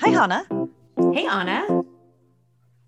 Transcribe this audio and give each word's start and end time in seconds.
Hi, 0.00 0.10
Hana. 0.10 0.46
Hey, 1.14 1.26
Ana. 1.26 1.82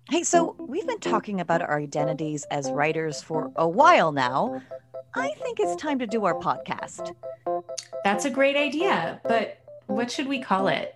Hey, 0.09 0.23
so 0.23 0.55
we've 0.59 0.85
been 0.85 0.99
talking 0.99 1.39
about 1.39 1.61
our 1.61 1.79
identities 1.79 2.45
as 2.51 2.71
writers 2.71 3.21
for 3.21 3.51
a 3.55 3.67
while 3.67 4.11
now. 4.11 4.61
I 5.15 5.31
think 5.41 5.59
it's 5.59 5.75
time 5.81 5.97
to 5.99 6.07
do 6.07 6.25
our 6.25 6.35
podcast. 6.35 7.15
That's 8.03 8.25
a 8.25 8.29
great 8.29 8.55
idea, 8.55 9.19
but 9.23 9.59
what 9.87 10.11
should 10.11 10.27
we 10.27 10.39
call 10.39 10.67
it? 10.67 10.95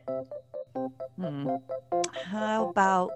Hmm. 1.19 1.49
How 2.25 2.69
about 2.69 3.11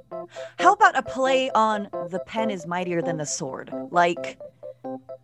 how 0.57 0.73
about 0.73 0.98
a 0.98 1.04
play 1.04 1.52
on 1.52 1.89
the 2.09 2.20
pen 2.25 2.50
is 2.50 2.66
mightier 2.66 3.02
than 3.02 3.18
the 3.18 3.25
sword? 3.25 3.71
Like 3.91 4.39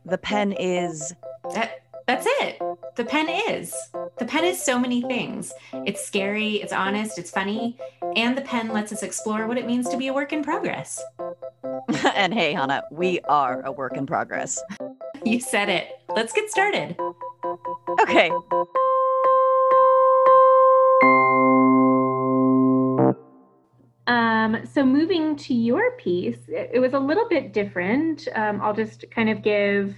the 0.05 0.18
pen 0.18 0.52
is 0.54 1.14
That 1.54 1.82
that's 2.08 2.26
it. 2.28 2.60
The 2.96 3.05
pen 3.05 3.30
is. 3.30 3.76
The 4.24 4.30
pen 4.30 4.46
is 4.46 4.64
so 4.64 4.80
many 4.80 5.02
things. 5.02 5.52
It's 5.86 6.02
scary, 6.02 6.54
it's 6.62 6.72
honest, 6.72 7.20
it's 7.20 7.30
funny, 7.30 7.77
and 8.16 8.38
the 8.38 8.41
pen 8.41 8.70
lets 8.70 8.94
us 8.94 9.04
explore 9.04 9.48
what 9.48 9.58
it 9.58 9.66
means 9.66 9.90
to 9.90 9.98
be 9.98 10.08
a 10.08 10.14
work 10.14 10.31
in 10.31 10.41
progress. 10.41 11.04
and 12.16 12.34
hey, 12.34 12.54
Hana, 12.54 12.84
we 12.90 13.20
are 13.28 13.62
a 13.64 13.72
work 13.73 13.98
in 13.98 14.05
progress. 14.05 14.64
You 15.26 15.41
said 15.41 15.67
it. 15.67 15.88
Let's 16.16 16.31
get 16.31 16.50
started. 16.50 16.98
Okay. 18.02 18.30
Um, 24.08 24.66
so 24.66 24.86
moving 24.86 25.36
to 25.38 25.53
your 25.53 25.92
piece, 25.98 26.40
it, 26.48 26.72
it 26.73 26.80
was 26.80 26.94
a 26.94 27.00
little 27.00 27.28
bit 27.28 27.52
different. 27.52 28.28
Um, 28.36 28.62
I'll 28.62 28.73
just 28.73 29.05
kind 29.12 29.30
of 29.30 29.42
give 29.42 29.95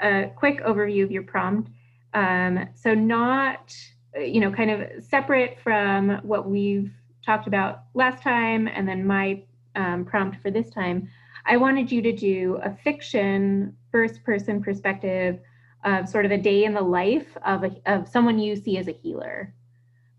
a 0.00 0.30
quick 0.36 0.60
overview 0.62 1.04
of 1.04 1.12
your 1.12 1.22
prompt. 1.22 1.70
Um, 2.14 2.68
so 2.74 2.94
not, 2.94 3.76
you 4.14 4.40
know, 4.40 4.50
kind 4.50 4.70
of 4.70 5.04
separate 5.04 5.58
from 5.62 6.20
what 6.22 6.48
we've 6.48 6.92
talked 7.26 7.46
about 7.46 7.84
last 7.94 8.22
time, 8.22 8.68
and 8.68 8.88
then 8.88 9.06
my 9.06 9.42
um, 9.74 10.04
prompt 10.04 10.40
for 10.40 10.50
this 10.50 10.70
time. 10.70 11.08
I 11.46 11.56
wanted 11.56 11.90
you 11.92 12.00
to 12.02 12.12
do 12.12 12.58
a 12.62 12.74
fiction 12.84 13.76
first-person 13.90 14.62
perspective 14.62 15.40
of 15.84 16.08
sort 16.08 16.24
of 16.24 16.30
a 16.30 16.38
day 16.38 16.64
in 16.64 16.72
the 16.72 16.80
life 16.80 17.36
of 17.44 17.64
a, 17.64 17.70
of 17.86 18.08
someone 18.08 18.38
you 18.38 18.56
see 18.56 18.78
as 18.78 18.88
a 18.88 18.92
healer. 18.92 19.52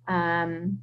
Um, 0.08 0.80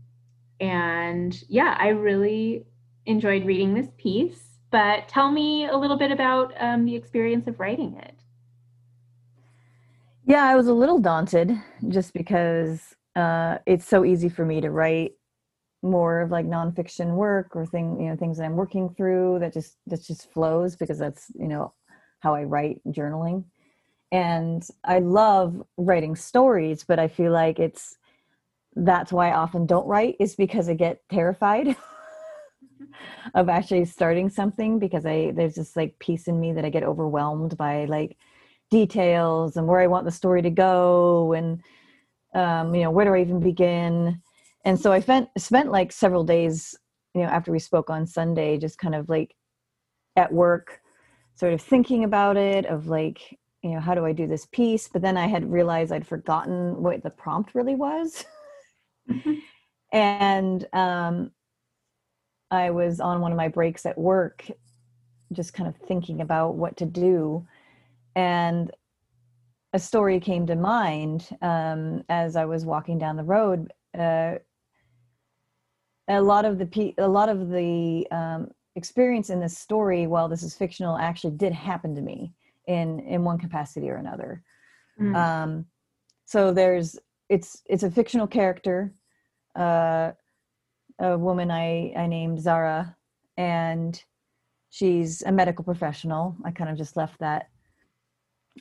and 0.61 1.41
yeah, 1.49 1.77
I 1.79 1.89
really 1.89 2.65
enjoyed 3.07 3.45
reading 3.45 3.75
this 3.75 3.89
piece. 3.97 4.49
But 4.71 5.07
tell 5.07 5.31
me 5.31 5.67
a 5.67 5.77
little 5.77 5.99
bit 5.99 6.11
about 6.11 6.55
um, 6.59 6.87
the 6.87 6.97
experience 6.97 7.47
of 7.47 7.61
writing 7.61 7.97
it. 7.99 8.22
Yeah, 10.25 10.45
I 10.45 10.55
was 10.55 10.69
a 10.69 10.73
little 10.75 10.99
daunted 10.99 11.53
just 11.89 12.13
because 12.13 12.95
uh, 13.17 13.59
it's 13.67 13.87
so 13.87 14.05
easy 14.05 14.29
for 14.29 14.45
me 14.45 14.61
to 14.61 14.71
write 14.71 15.13
more 15.83 16.21
of 16.21 16.31
like 16.31 16.47
nonfiction 16.47 17.15
work 17.15 17.57
or 17.57 17.67
thing, 17.67 18.01
you 18.01 18.09
know, 18.09 18.17
things 18.17 18.39
that 18.39 18.45
I'm 18.45 18.57
working 18.57 18.91
through 18.95 19.39
that 19.41 19.53
just 19.53 19.79
that 19.89 20.03
just 20.03 20.33
flows 20.33 20.77
because 20.77 20.99
that's 20.99 21.31
you 21.35 21.49
know 21.49 21.75
how 22.21 22.35
I 22.35 22.45
write 22.45 22.81
journaling. 22.89 23.45
And 24.13 24.67
I 24.85 25.01
love 25.01 25.63
writing 25.79 26.17
stories, 26.17 26.85
but 26.85 26.99
I 26.99 27.09
feel 27.09 27.33
like 27.33 27.59
it's 27.61 27.97
that's 28.77 29.13
why 29.13 29.31
I 29.31 29.37
often 29.37 29.67
don't 29.67 29.87
write 29.87 30.17
is 30.21 30.37
because 30.37 30.69
I 30.69 30.75
get 30.75 31.01
terrified 31.11 31.77
of 33.35 33.49
actually 33.49 33.85
starting 33.85 34.29
something 34.29 34.79
because 34.79 35.07
I 35.07 35.33
there's 35.33 35.55
this 35.55 35.77
like 35.77 35.99
piece 35.99 36.29
in 36.29 36.41
me 36.41 36.53
that 36.53 36.65
I 36.65 36.71
get 36.71 36.83
overwhelmed 36.83 37.57
by 37.57 37.85
like 37.87 38.17
details 38.73 39.57
and 39.57 39.69
where 39.69 39.81
I 39.81 39.87
want 39.87 40.05
the 40.05 40.11
story 40.11 40.43
to 40.43 40.51
go 40.51 41.33
and 41.35 41.63
um, 42.35 42.75
you 42.75 42.83
know 42.83 42.91
where 42.91 43.05
do 43.05 43.15
I 43.15 43.21
even 43.21 43.39
begin? 43.39 44.21
And 44.65 44.81
so 44.81 44.91
I 44.91 45.01
spent 45.01 45.29
spent 45.39 45.71
like 45.71 45.93
several 45.93 46.25
days 46.25 46.75
you 47.15 47.23
know 47.23 47.29
after 47.29 47.53
we 47.53 47.61
spoke 47.61 47.91
on 47.91 48.07
Sunday 48.07 48.59
just 48.59 48.79
kind 48.79 48.95
of 48.95 49.09
like 49.09 49.37
at 50.17 50.33
work 50.33 50.81
sort 51.37 51.53
of 51.53 51.61
thinking 51.61 52.05
about 52.05 52.37
it 52.37 52.67
of 52.67 52.89
like 52.89 53.39
you 53.63 53.71
know 53.71 53.81
how 53.81 53.95
do 53.95 54.05
I 54.05 54.13
do 54.13 54.27
this 54.27 54.47
piece? 54.47 54.89
But 54.89 55.03
then 55.03 55.17
I 55.17 55.29
had 55.29 55.53
realized 55.53 55.93
I'd 55.93 56.07
forgotten 56.07 56.83
what 56.83 57.03
the 57.05 57.11
prompt 57.11 57.55
really 57.55 57.77
was. 57.77 58.25
And 59.93 60.67
um, 60.73 61.31
I 62.51 62.71
was 62.71 62.99
on 62.99 63.21
one 63.21 63.31
of 63.31 63.37
my 63.37 63.49
breaks 63.49 63.85
at 63.85 63.99
work, 63.99 64.51
just 65.33 65.53
kind 65.53 65.69
of 65.69 65.77
thinking 65.77 66.23
about 66.23 66.55
what 66.55 66.77
to 66.79 66.87
do. 66.87 67.47
And 68.15 68.71
a 69.73 69.79
story 69.79 70.21
came 70.21 70.47
to 70.47 70.55
mind 70.55 71.29
um, 71.41 72.05
as 72.09 72.37
I 72.37 72.45
was 72.45 72.65
walking 72.65 72.99
down 72.99 73.17
the 73.17 73.25
road. 73.25 73.73
Uh, 73.99 74.35
a 76.09 76.21
lot 76.21 76.45
of 76.45 76.59
the 76.59 76.67
pe- 76.67 76.95
a 76.99 77.09
lot 77.09 77.29
of 77.29 77.49
the 77.49 78.07
um, 78.11 78.51
experience 78.77 79.31
in 79.31 79.41
this 79.41 79.57
story, 79.57 80.07
while 80.07 80.29
this 80.29 80.43
is 80.43 80.55
fictional, 80.55 80.97
actually 80.97 81.35
did 81.37 81.53
happen 81.53 81.95
to 81.95 82.03
me 82.03 82.33
in 82.67 83.01
in 83.01 83.25
one 83.25 83.39
capacity 83.39 83.89
or 83.89 83.97
another. 83.97 84.43
Mm. 85.01 85.17
Um, 85.17 85.67
so 86.27 86.53
there's 86.53 86.99
it's 87.29 87.63
it's 87.67 87.83
a 87.83 87.91
fictional 87.91 88.27
character, 88.27 88.93
uh, 89.57 90.13
a 90.99 91.17
woman 91.17 91.51
I 91.51 91.95
I 91.97 92.07
named 92.07 92.41
Zara, 92.41 92.95
and 93.37 94.03
she's 94.71 95.23
a 95.23 95.33
medical 95.33 95.65
professional. 95.65 96.37
I 96.45 96.51
kind 96.51 96.69
of 96.69 96.77
just 96.77 96.97
left 96.97 97.19
that 97.21 97.49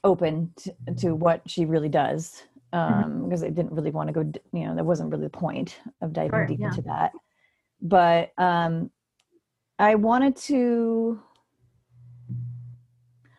open 0.03 0.53
to, 0.57 0.74
to 0.97 1.16
what 1.16 1.41
she 1.47 1.66
really 1.66 1.90
does 1.90 2.44
um, 2.74 2.94
mm-hmm. 2.94 3.24
because 3.25 3.44
I 3.44 3.50
didn't 3.50 3.74
really 3.74 3.91
want 3.91 4.07
to 4.07 4.13
go. 4.13 4.31
You 4.53 4.66
know, 4.66 4.75
that 4.75 4.85
wasn't 4.85 5.12
really 5.12 5.25
the 5.25 5.29
point 5.29 5.79
of 6.02 6.13
diving 6.13 6.31
sure, 6.31 6.46
deep 6.47 6.59
yeah. 6.59 6.68
into 6.68 6.81
that. 6.84 7.12
But 7.81 8.31
um, 8.38 8.91
I 9.80 9.96
wanted 9.96 10.35
to 10.38 11.19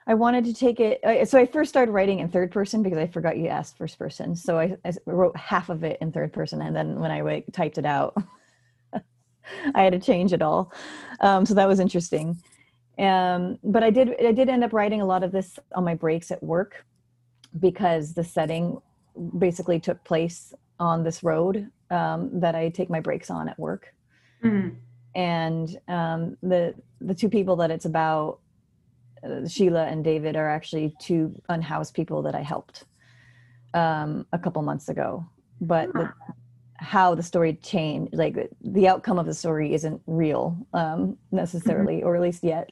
I 0.06 0.14
wanted 0.14 0.44
to 0.46 0.54
take 0.54 0.80
it. 0.80 1.00
So 1.28 1.38
I 1.38 1.46
first 1.46 1.70
started 1.70 1.92
writing 1.92 2.18
in 2.18 2.28
third 2.28 2.50
person 2.50 2.82
because 2.82 2.98
I 2.98 3.06
forgot 3.06 3.36
you 3.36 3.48
asked 3.48 3.78
first 3.78 3.98
person. 3.98 4.34
So 4.34 4.58
I, 4.58 4.76
I 4.84 4.92
wrote 5.06 5.36
half 5.36 5.68
of 5.68 5.84
it 5.84 5.98
in 6.00 6.10
third 6.10 6.32
person, 6.32 6.60
and 6.60 6.74
then 6.74 6.98
when 6.98 7.10
I 7.10 7.20
like, 7.20 7.46
typed 7.52 7.78
it 7.78 7.86
out, 7.86 8.16
I 9.74 9.82
had 9.82 9.92
to 9.92 10.00
change 10.00 10.32
it 10.32 10.42
all. 10.42 10.72
Um, 11.20 11.46
so 11.46 11.54
that 11.54 11.68
was 11.68 11.78
interesting. 11.78 12.42
Um, 12.98 13.58
but 13.64 13.82
I 13.82 13.90
did 13.90 14.14
I 14.24 14.32
did 14.32 14.48
end 14.48 14.64
up 14.64 14.72
writing 14.72 15.00
a 15.00 15.06
lot 15.06 15.22
of 15.22 15.32
this 15.32 15.58
on 15.74 15.84
my 15.84 15.94
breaks 15.94 16.30
at 16.30 16.42
work 16.42 16.84
because 17.58 18.14
the 18.14 18.24
setting 18.24 18.80
basically 19.38 19.80
took 19.80 20.02
place 20.04 20.54
on 20.78 21.02
this 21.04 21.22
road 21.22 21.70
um, 21.90 22.40
that 22.40 22.54
I 22.54 22.68
take 22.68 22.90
my 22.90 23.00
breaks 23.00 23.30
on 23.30 23.48
at 23.48 23.58
work. 23.58 23.94
Mm-hmm. 24.42 24.76
And 25.14 25.78
um, 25.88 26.36
the 26.42 26.74
the 27.00 27.14
two 27.14 27.28
people 27.28 27.56
that 27.56 27.70
it's 27.70 27.84
about 27.84 28.40
uh, 29.24 29.46
Sheila 29.46 29.86
and 29.86 30.04
David 30.04 30.36
are 30.36 30.48
actually 30.48 30.94
two 30.98 31.40
unhoused 31.48 31.94
people 31.94 32.22
that 32.22 32.34
I 32.34 32.42
helped 32.42 32.84
um, 33.74 34.26
a 34.32 34.38
couple 34.38 34.62
months 34.62 34.88
ago. 34.88 35.26
But 35.60 35.92
the, 35.92 36.12
how 36.82 37.14
the 37.14 37.22
story 37.22 37.54
changed, 37.62 38.14
like 38.14 38.50
the 38.60 38.88
outcome 38.88 39.18
of 39.18 39.26
the 39.26 39.34
story, 39.34 39.72
isn't 39.72 40.02
real 40.06 40.56
um, 40.74 41.16
necessarily, 41.30 41.98
mm-hmm. 41.98 42.06
or 42.06 42.16
at 42.16 42.22
least 42.22 42.42
yet. 42.42 42.68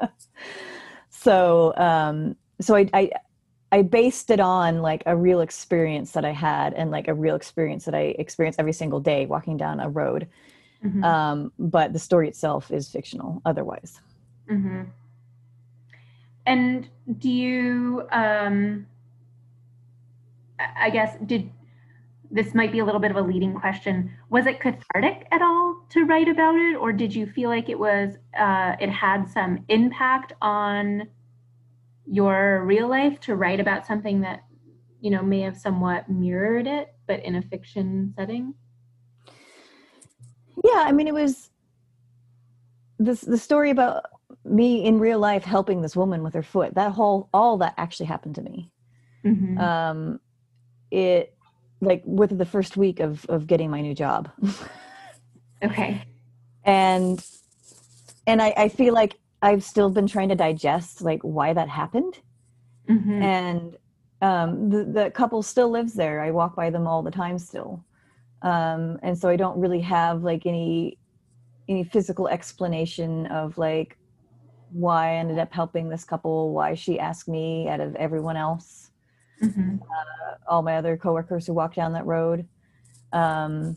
so, 1.10 1.74
um, 1.76 2.36
so 2.60 2.76
I, 2.76 2.88
I 2.92 3.10
I 3.72 3.80
based 3.80 4.30
it 4.30 4.38
on 4.38 4.82
like 4.82 5.02
a 5.06 5.16
real 5.16 5.40
experience 5.40 6.12
that 6.12 6.26
I 6.26 6.32
had 6.32 6.74
and 6.74 6.90
like 6.90 7.08
a 7.08 7.14
real 7.14 7.34
experience 7.34 7.86
that 7.86 7.94
I 7.94 8.14
experience 8.18 8.56
every 8.58 8.74
single 8.74 9.00
day 9.00 9.24
walking 9.24 9.56
down 9.56 9.80
a 9.80 9.88
road. 9.88 10.28
Mm-hmm. 10.84 11.02
Um, 11.02 11.52
but 11.58 11.94
the 11.94 11.98
story 11.98 12.28
itself 12.28 12.70
is 12.70 12.90
fictional 12.90 13.40
otherwise. 13.46 13.98
Mm-hmm. 14.50 14.82
And 16.44 16.88
do 17.18 17.30
you, 17.30 18.06
um, 18.12 18.86
I 20.58 20.90
guess, 20.90 21.16
did 21.24 21.50
this 22.32 22.54
might 22.54 22.72
be 22.72 22.78
a 22.78 22.84
little 22.84 23.00
bit 23.00 23.10
of 23.10 23.18
a 23.18 23.22
leading 23.22 23.54
question. 23.54 24.10
Was 24.30 24.46
it 24.46 24.58
cathartic 24.58 25.28
at 25.30 25.42
all 25.42 25.84
to 25.90 26.06
write 26.06 26.28
about 26.28 26.56
it, 26.56 26.76
or 26.76 26.90
did 26.90 27.14
you 27.14 27.26
feel 27.26 27.50
like 27.50 27.68
it 27.68 27.78
was 27.78 28.14
uh, 28.38 28.74
it 28.80 28.88
had 28.88 29.28
some 29.28 29.64
impact 29.68 30.32
on 30.40 31.08
your 32.06 32.64
real 32.64 32.88
life 32.88 33.20
to 33.20 33.36
write 33.36 33.60
about 33.60 33.86
something 33.86 34.22
that 34.22 34.44
you 35.00 35.10
know 35.10 35.22
may 35.22 35.40
have 35.40 35.58
somewhat 35.58 36.08
mirrored 36.08 36.66
it, 36.66 36.94
but 37.06 37.22
in 37.22 37.36
a 37.36 37.42
fiction 37.42 38.14
setting? 38.16 38.54
Yeah, 40.64 40.84
I 40.86 40.92
mean, 40.92 41.06
it 41.06 41.14
was 41.14 41.50
this 42.98 43.20
the 43.20 43.38
story 43.38 43.70
about 43.70 44.04
me 44.44 44.84
in 44.84 44.98
real 44.98 45.18
life 45.18 45.44
helping 45.44 45.82
this 45.82 45.94
woman 45.94 46.22
with 46.22 46.34
her 46.34 46.42
foot 46.42 46.74
that 46.74 46.92
whole 46.92 47.28
all 47.32 47.58
that 47.58 47.74
actually 47.76 48.06
happened 48.06 48.34
to 48.34 48.42
me 48.42 48.72
mm-hmm. 49.24 49.56
um 49.58 50.18
it 50.90 51.36
like 51.82 52.02
within 52.06 52.38
the 52.38 52.46
first 52.46 52.76
week 52.78 53.00
of 53.00 53.26
of 53.26 53.46
getting 53.46 53.70
my 53.70 53.82
new 53.82 53.94
job. 53.94 54.30
Okay. 55.64 56.02
And 56.64 57.24
and 58.26 58.42
I, 58.42 58.52
I 58.56 58.68
feel 58.68 58.94
like 58.94 59.18
i've 59.42 59.62
still 59.62 59.90
been 59.90 60.06
trying 60.06 60.28
to 60.28 60.34
digest 60.34 61.02
like 61.02 61.20
why 61.22 61.52
that 61.52 61.68
happened. 61.68 62.18
Mm-hmm. 62.90 63.22
and 63.22 63.76
um 64.22 64.68
the, 64.70 64.82
the 64.84 65.10
couple 65.12 65.40
still 65.42 65.70
lives 65.70 65.94
there. 65.94 66.20
I 66.20 66.32
walk 66.32 66.56
by 66.56 66.70
them 66.70 66.88
all 66.88 67.02
the 67.02 67.12
time 67.12 67.38
still. 67.38 67.84
Um, 68.42 68.98
and 69.04 69.16
so 69.16 69.28
I 69.28 69.36
don't 69.36 69.56
really 69.58 69.80
have 69.82 70.24
like 70.24 70.46
any 70.46 70.98
any 71.68 71.84
physical 71.84 72.26
explanation 72.26 73.26
of 73.26 73.56
like 73.56 73.96
why 74.72 75.12
I 75.12 75.14
ended 75.16 75.38
up 75.38 75.52
helping 75.52 75.88
this 75.88 76.02
couple, 76.02 76.52
why 76.52 76.74
she 76.74 76.98
asked 76.98 77.28
me 77.28 77.68
out 77.68 77.80
of 77.80 77.94
everyone 77.96 78.36
else, 78.36 78.90
Mhm. 79.40 79.80
uh, 79.80 80.34
all 80.46 80.62
my 80.62 80.76
other 80.76 80.96
coworkers 80.96 81.46
who 81.46 81.52
walk 81.52 81.74
down 81.74 81.92
that 81.92 82.06
road. 82.06 82.48
Um, 83.12 83.76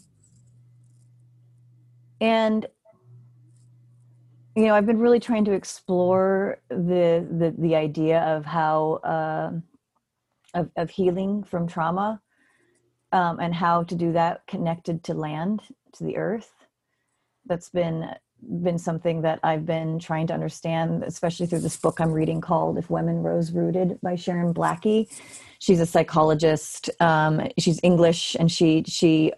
and 2.22 2.68
you 4.56 4.66
know, 4.68 4.74
I've 4.76 4.86
been 4.86 5.00
really 5.00 5.20
trying 5.20 5.44
to 5.46 5.52
explore 5.52 6.60
the 6.70 7.28
the 7.30 7.54
the 7.58 7.76
idea 7.76 8.22
of 8.22 8.46
how 8.46 8.94
uh, 9.04 9.52
of 10.54 10.72
of 10.78 10.90
healing 10.90 11.44
from 11.44 11.68
trauma, 11.68 12.22
um, 13.12 13.40
and 13.40 13.54
how 13.54 13.84
to 13.84 13.96
do 13.96 14.14
that 14.14 14.48
connected 14.48 15.04
to 15.06 15.14
land, 15.14 15.62
to 15.94 16.04
the 16.06 16.16
earth. 16.16 16.54
That's 17.46 17.70
been 17.70 18.10
been 18.64 18.78
something 18.78 19.22
that 19.22 19.40
I've 19.44 19.66
been 19.66 20.00
trying 20.00 20.28
to 20.28 20.34
understand, 20.34 21.04
especially 21.04 21.46
through 21.46 21.60
this 21.60 21.78
book 21.78 22.00
I'm 22.00 22.12
reading 22.12 22.42
called 22.42 22.78
"If 22.78 22.90
Women 22.90 23.24
Rose 23.24 23.52
Rooted" 23.52 24.00
by 24.02 24.16
Sharon 24.16 24.54
Blackie. 24.54 25.08
She's 25.60 25.80
a 25.80 25.86
psychologist. 25.86 26.90
Um, 27.00 27.48
she's 27.58 27.80
English, 27.84 28.36
and 28.40 28.52
she 28.52 28.84
she 28.88 29.34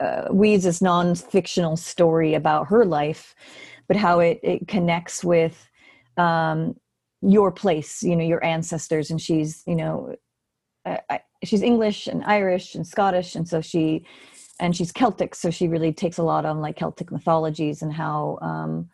uh, 0.00 0.28
weaves 0.30 0.64
this 0.64 0.82
non-fictional 0.82 1.76
story 1.76 2.34
about 2.34 2.68
her 2.68 2.84
life 2.84 3.34
but 3.86 3.96
how 3.96 4.20
it, 4.20 4.40
it 4.42 4.68
connects 4.68 5.22
with 5.22 5.68
um, 6.16 6.74
your 7.22 7.50
place 7.50 8.02
you 8.02 8.16
know 8.16 8.24
your 8.24 8.44
ancestors 8.44 9.10
and 9.10 9.20
she's 9.20 9.62
you 9.66 9.74
know 9.74 10.14
I, 10.84 11.00
I, 11.08 11.20
she's 11.42 11.62
english 11.62 12.06
and 12.06 12.22
irish 12.24 12.74
and 12.74 12.86
scottish 12.86 13.34
and 13.34 13.48
so 13.48 13.62
she 13.62 14.04
and 14.64 14.74
she's 14.74 14.92
celtic 14.92 15.34
so 15.34 15.50
she 15.50 15.68
really 15.68 15.92
takes 15.92 16.16
a 16.16 16.22
lot 16.22 16.46
on 16.46 16.60
like 16.60 16.76
celtic 16.76 17.12
mythologies 17.12 17.82
and 17.82 17.92
how 17.92 18.38
um, 18.40 18.88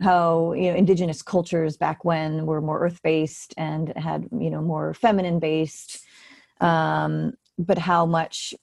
how 0.00 0.52
you 0.54 0.70
know 0.70 0.76
indigenous 0.76 1.22
cultures 1.22 1.76
back 1.76 2.04
when 2.04 2.46
were 2.46 2.62
more 2.62 2.80
earth-based 2.80 3.52
and 3.58 3.92
had 3.96 4.26
you 4.32 4.50
know 4.50 4.62
more 4.62 4.94
feminine 4.94 5.38
based 5.38 6.04
um, 6.60 7.34
but 7.58 7.76
how 7.76 8.06
much 8.06 8.54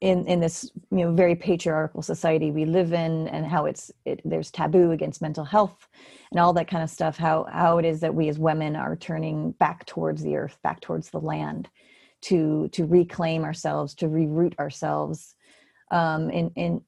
in 0.00 0.24
in 0.26 0.38
this 0.38 0.70
you 0.92 0.98
know 0.98 1.12
very 1.12 1.34
patriarchal 1.34 2.02
society 2.02 2.52
we 2.52 2.64
live 2.64 2.92
in 2.92 3.26
and 3.28 3.44
how 3.44 3.66
it's 3.66 3.90
it, 4.04 4.20
there's 4.24 4.50
taboo 4.52 4.92
against 4.92 5.20
mental 5.20 5.44
health 5.44 5.88
and 6.30 6.38
all 6.38 6.52
that 6.52 6.68
kind 6.68 6.84
of 6.84 6.88
stuff 6.88 7.16
how 7.16 7.44
how 7.50 7.78
it 7.78 7.84
is 7.84 7.98
that 7.98 8.14
we 8.14 8.28
as 8.28 8.38
women 8.38 8.76
are 8.76 8.94
turning 8.94 9.50
back 9.52 9.84
towards 9.86 10.22
the 10.22 10.36
earth 10.36 10.56
back 10.62 10.80
towards 10.80 11.10
the 11.10 11.20
land 11.20 11.68
to 12.22 12.68
to 12.72 12.86
reclaim 12.86 13.44
ourselves 13.44 13.94
to 13.94 14.06
reroot 14.06 14.58
ourselves 14.58 15.34
um 15.90 16.30
in 16.30 16.50
in 16.56 16.80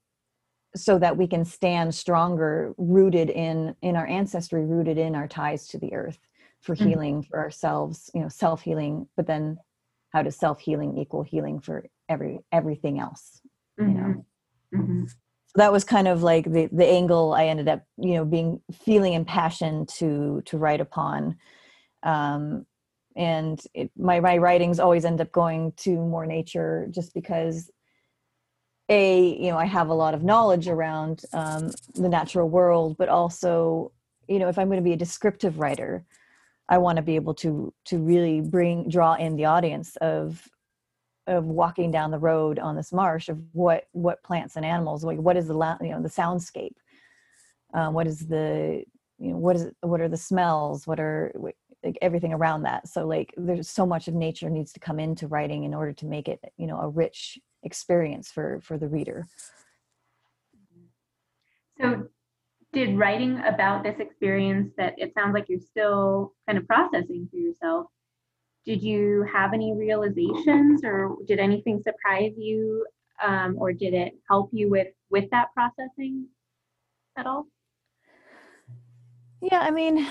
so 0.75 0.99
that 0.99 1.17
we 1.17 1.27
can 1.27 1.45
stand 1.45 1.95
stronger 1.95 2.75
rooted 2.79 3.31
in 3.31 3.75
in 3.83 3.97
our 3.97 4.07
ancestry 4.07 4.65
rooted 4.65 4.99
in 4.99 5.15
our 5.15 5.29
ties 5.29 5.69
to 5.69 5.79
the 5.79 5.93
earth 5.93 6.19
for 6.61 6.75
Mhm. 6.75 6.89
healing 6.89 7.23
for 7.23 7.39
ourselves 7.39 8.11
you 8.15 8.21
know 8.21 8.29
self 8.29 8.63
healing 8.63 9.07
but 9.17 9.27
then 9.27 9.59
how 10.13 10.23
does 10.23 10.37
self 10.37 10.61
healing 10.61 10.97
equal 10.99 11.23
healing 11.23 11.61
for 11.61 11.87
every 12.09 12.41
everything 12.53 12.99
else 13.01 13.41
you 13.79 13.87
know 13.89 14.15
Mhm. 14.15 14.25
Mhm. 14.75 15.09
so 15.09 15.55
that 15.57 15.73
was 15.73 15.85
kind 15.85 16.09
of 16.09 16.23
like 16.23 16.45
the 16.51 16.69
the 16.73 16.87
angle 16.87 17.35
i 17.35 17.47
ended 17.47 17.69
up 17.69 17.83
you 17.99 18.15
know 18.15 18.25
being 18.25 18.61
feeling 18.73 19.13
impassioned 19.15 19.89
to 19.89 20.43
to 20.47 20.57
write 20.59 20.81
upon 20.81 21.37
um 22.03 22.67
and 23.17 23.63
it, 23.75 23.91
my 23.97 24.21
my 24.21 24.37
writings 24.37 24.79
always 24.79 25.05
end 25.05 25.21
up 25.21 25.31
going 25.33 25.73
to 25.77 25.97
more 25.97 26.27
nature 26.27 26.89
just 26.91 27.15
because 27.15 27.71
a 28.89 29.37
you 29.39 29.51
know 29.51 29.59
i 29.59 29.65
have 29.65 29.89
a 29.89 29.95
lot 29.95 30.15
of 30.15 30.23
knowledge 30.23 30.69
around 30.69 31.23
um, 31.33 31.71
the 31.95 32.09
natural 32.09 32.49
world 32.49 32.97
but 32.99 33.09
also 33.09 33.93
you 34.29 34.39
know 34.39 34.49
if 34.49 34.59
i'm 34.59 34.69
going 34.69 34.79
to 34.79 34.83
be 34.83 34.93
a 34.93 34.97
descriptive 34.97 35.59
writer 35.59 36.05
i 36.69 36.79
want 36.79 36.97
to 36.97 37.03
be 37.03 37.17
able 37.17 37.35
to 37.35 37.73
to 37.85 37.99
really 37.99 38.41
bring 38.41 38.89
draw 38.89 39.15
in 39.15 39.37
the 39.37 39.45
audience 39.45 39.97
of 39.97 40.49
of 41.27 41.45
walking 41.45 41.91
down 41.91 42.11
the 42.11 42.19
road 42.19 42.59
on 42.59 42.75
this 42.75 42.93
marsh 42.93 43.29
of 43.29 43.39
what 43.53 43.85
what 43.93 44.23
plants 44.23 44.57
and 44.57 44.65
animals 44.65 45.05
like 45.05 45.19
what 45.19 45.37
is 45.37 45.47
the 45.47 45.55
la- 45.55 45.77
you 45.81 45.91
know 45.91 46.03
the 46.03 46.09
soundscape? 46.09 46.75
Um, 47.75 47.95
what 47.95 48.07
is 48.07 48.27
the 48.27 48.85
you 49.19 49.31
know 49.31 49.37
what 49.37 49.57
is 49.57 49.71
what 49.81 50.01
are 50.01 50.09
the 50.09 50.17
smells? 50.17 50.87
What 50.87 50.99
are 50.99 51.33
like 51.85 51.99
everything 52.01 52.33
around 52.33 52.63
that 52.63 52.89
so 52.89 53.07
like 53.07 53.35
there's 53.37 53.69
so 53.69 53.85
much 53.85 54.09
of 54.09 54.15
nature 54.15 54.49
needs 54.49 54.73
to 54.73 54.81
come 54.81 55.01
into 55.01 55.27
writing 55.27 55.65
in 55.65 55.75
order 55.75 55.93
to 55.93 56.07
make 56.07 56.29
it 56.29 56.41
you 56.57 56.67
know 56.67 56.79
a 56.79 56.89
rich 56.89 57.39
experience 57.63 58.31
for 58.31 58.61
for 58.63 58.79
the 58.79 58.89
reader 58.89 59.27
So, 61.81 62.09
did 62.73 62.99
writing 62.99 63.39
about 63.45 63.83
this 63.83 63.99
experience 63.99 64.73
that 64.79 64.95
it 64.97 65.13
sounds 65.15 65.35
like 65.35 65.47
you're 65.49 65.61
still 65.61 66.33
kind 66.47 66.59
of 66.59 66.67
processing 66.67 67.29
for 67.31 67.37
yourself, 67.37 67.87
did 68.65 68.83
you 68.83 69.27
have 69.31 69.53
any 69.53 69.75
realizations 69.75 70.83
or 70.85 71.17
did 71.27 71.39
anything 71.39 71.83
surprise 71.83 72.33
you 72.37 72.87
um, 73.23 73.57
or 73.59 73.73
did 73.73 73.95
it 73.95 74.15
help 74.29 74.51
you 74.53 74.71
with 74.71 74.89
with 75.11 75.29
that 75.31 75.49
processing 75.55 76.27
at 77.17 77.27
all? 77.27 77.47
Yeah, 79.41 79.61
I 79.61 79.71
mean, 79.71 80.07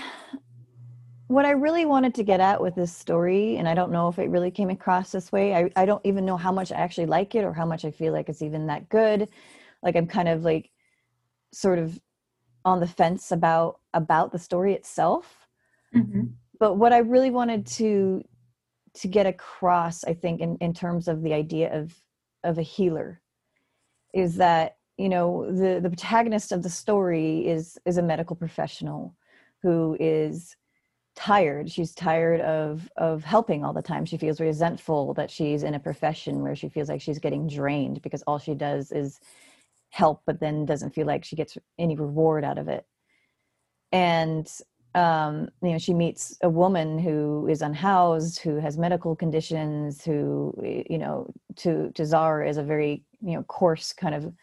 what 1.31 1.45
I 1.45 1.51
really 1.51 1.85
wanted 1.85 2.13
to 2.15 2.23
get 2.23 2.41
at 2.41 2.61
with 2.61 2.75
this 2.75 2.93
story, 2.93 3.55
and 3.55 3.65
I 3.65 3.73
don't 3.73 3.91
know 3.91 4.09
if 4.09 4.19
it 4.19 4.29
really 4.29 4.51
came 4.51 4.69
across 4.69 5.13
this 5.13 5.31
way, 5.31 5.55
I, 5.55 5.71
I 5.77 5.85
don't 5.85 6.05
even 6.05 6.25
know 6.25 6.35
how 6.35 6.51
much 6.51 6.73
I 6.73 6.75
actually 6.75 7.05
like 7.05 7.35
it 7.35 7.45
or 7.45 7.53
how 7.53 7.65
much 7.65 7.85
I 7.85 7.91
feel 7.91 8.11
like 8.11 8.27
it's 8.27 8.41
even 8.41 8.67
that 8.67 8.89
good. 8.89 9.29
Like 9.81 9.95
I'm 9.95 10.07
kind 10.07 10.27
of 10.27 10.43
like 10.43 10.71
sort 11.53 11.79
of 11.79 11.97
on 12.65 12.81
the 12.81 12.87
fence 12.87 13.31
about 13.31 13.79
about 13.93 14.33
the 14.33 14.39
story 14.39 14.73
itself. 14.73 15.47
Mm-hmm. 15.95 16.23
But 16.59 16.75
what 16.75 16.91
I 16.91 16.97
really 16.97 17.31
wanted 17.31 17.65
to 17.77 18.23
to 18.95 19.07
get 19.07 19.25
across, 19.25 20.03
I 20.03 20.13
think, 20.13 20.41
in, 20.41 20.57
in 20.57 20.73
terms 20.73 21.07
of 21.07 21.23
the 21.23 21.33
idea 21.33 21.73
of 21.73 21.95
of 22.43 22.57
a 22.57 22.61
healer, 22.61 23.21
is 24.13 24.35
that 24.35 24.75
you 24.97 25.07
know 25.07 25.49
the 25.49 25.79
the 25.79 25.89
protagonist 25.89 26.51
of 26.51 26.61
the 26.61 26.69
story 26.69 27.47
is 27.47 27.77
is 27.85 27.97
a 27.97 28.03
medical 28.03 28.35
professional 28.35 29.15
who 29.63 29.95
is 29.97 30.57
tired. 31.21 31.71
She's 31.71 31.93
tired 31.93 32.41
of 32.41 32.89
of 32.97 33.23
helping 33.23 33.63
all 33.63 33.73
the 33.73 33.81
time. 33.81 34.05
She 34.05 34.17
feels 34.17 34.41
resentful 34.41 35.13
that 35.15 35.29
she's 35.29 35.63
in 35.63 35.75
a 35.75 35.79
profession 35.79 36.41
where 36.41 36.55
she 36.55 36.69
feels 36.69 36.89
like 36.89 37.01
she's 37.01 37.19
getting 37.19 37.47
drained 37.47 38.01
because 38.01 38.23
all 38.23 38.39
she 38.39 38.55
does 38.55 38.91
is 38.91 39.19
help 39.89 40.21
but 40.25 40.39
then 40.39 40.65
doesn't 40.65 40.95
feel 40.95 41.05
like 41.05 41.23
she 41.23 41.35
gets 41.35 41.57
any 41.77 41.95
reward 41.95 42.43
out 42.43 42.57
of 42.57 42.67
it. 42.67 42.85
And 43.91 44.49
um 44.93 45.47
you 45.63 45.71
know 45.71 45.77
she 45.77 45.93
meets 45.93 46.37
a 46.41 46.49
woman 46.49 46.99
who 46.99 47.47
is 47.47 47.61
unhoused 47.61 48.41
who 48.41 48.57
has 48.57 48.77
medical 48.77 49.15
conditions 49.15 50.03
who 50.03 50.53
you 50.89 50.97
know 50.97 51.31
to 51.55 51.91
to 51.91 52.05
Zara 52.05 52.49
is 52.49 52.57
a 52.57 52.63
very 52.63 53.05
you 53.21 53.33
know 53.35 53.43
coarse 53.43 53.93
kind 53.93 54.15
of 54.15 54.33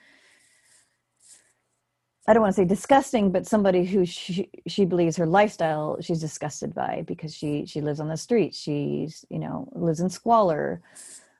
I 2.29 2.35
don't 2.35 2.43
want 2.43 2.55
to 2.55 2.61
say 2.61 2.67
disgusting, 2.67 3.33
but 3.33 3.47
somebody 3.47 3.87
who 3.87 4.05
she, 4.05 4.51
she 4.67 4.85
believes 4.85 5.17
her 5.17 5.25
lifestyle 5.25 5.97
she's 6.03 6.21
disgusted 6.21 6.75
by 6.75 7.03
because 7.07 7.35
she 7.35 7.65
she 7.65 7.81
lives 7.81 8.01
on 8.01 8.09
the 8.09 8.19
street. 8.19 8.55
She's 8.55 9.25
you 9.31 9.39
know 9.39 9.67
lives 9.73 10.01
in 10.01 10.11
squalor. 10.11 10.83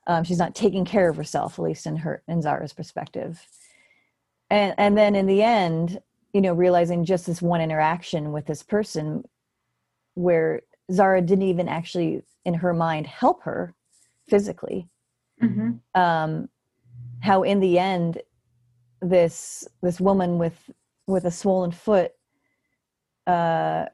Um, 0.07 0.23
she's 0.23 0.39
not 0.39 0.55
taking 0.55 0.85
care 0.85 1.07
of 1.07 1.15
herself, 1.15 1.59
at 1.59 1.63
least 1.63 1.85
in 1.85 1.95
her 1.97 2.23
in 2.27 2.41
Zara's 2.41 2.73
perspective. 2.73 3.39
And 4.49 4.73
and 4.79 4.97
then 4.97 5.13
in 5.13 5.27
the 5.27 5.43
end, 5.43 6.01
you 6.33 6.41
know, 6.41 6.53
realizing 6.53 7.05
just 7.05 7.27
this 7.27 7.39
one 7.39 7.61
interaction 7.61 8.31
with 8.31 8.47
this 8.47 8.63
person, 8.63 9.23
where 10.15 10.63
Zara 10.91 11.21
didn't 11.21 11.45
even 11.45 11.69
actually 11.69 12.23
in 12.45 12.55
her 12.55 12.73
mind 12.73 13.05
help 13.05 13.43
her 13.43 13.75
physically. 14.27 14.89
Mm-hmm. 15.39 16.01
Um, 16.01 16.49
how 17.21 17.43
in 17.43 17.59
the 17.59 17.77
end 17.77 18.23
this 19.01 19.67
this 19.81 19.99
woman 19.99 20.37
with 20.37 20.69
with 21.09 21.25
a 21.25 21.31
swollen 21.31 21.71
foot 21.71 22.11
uh 23.27 23.85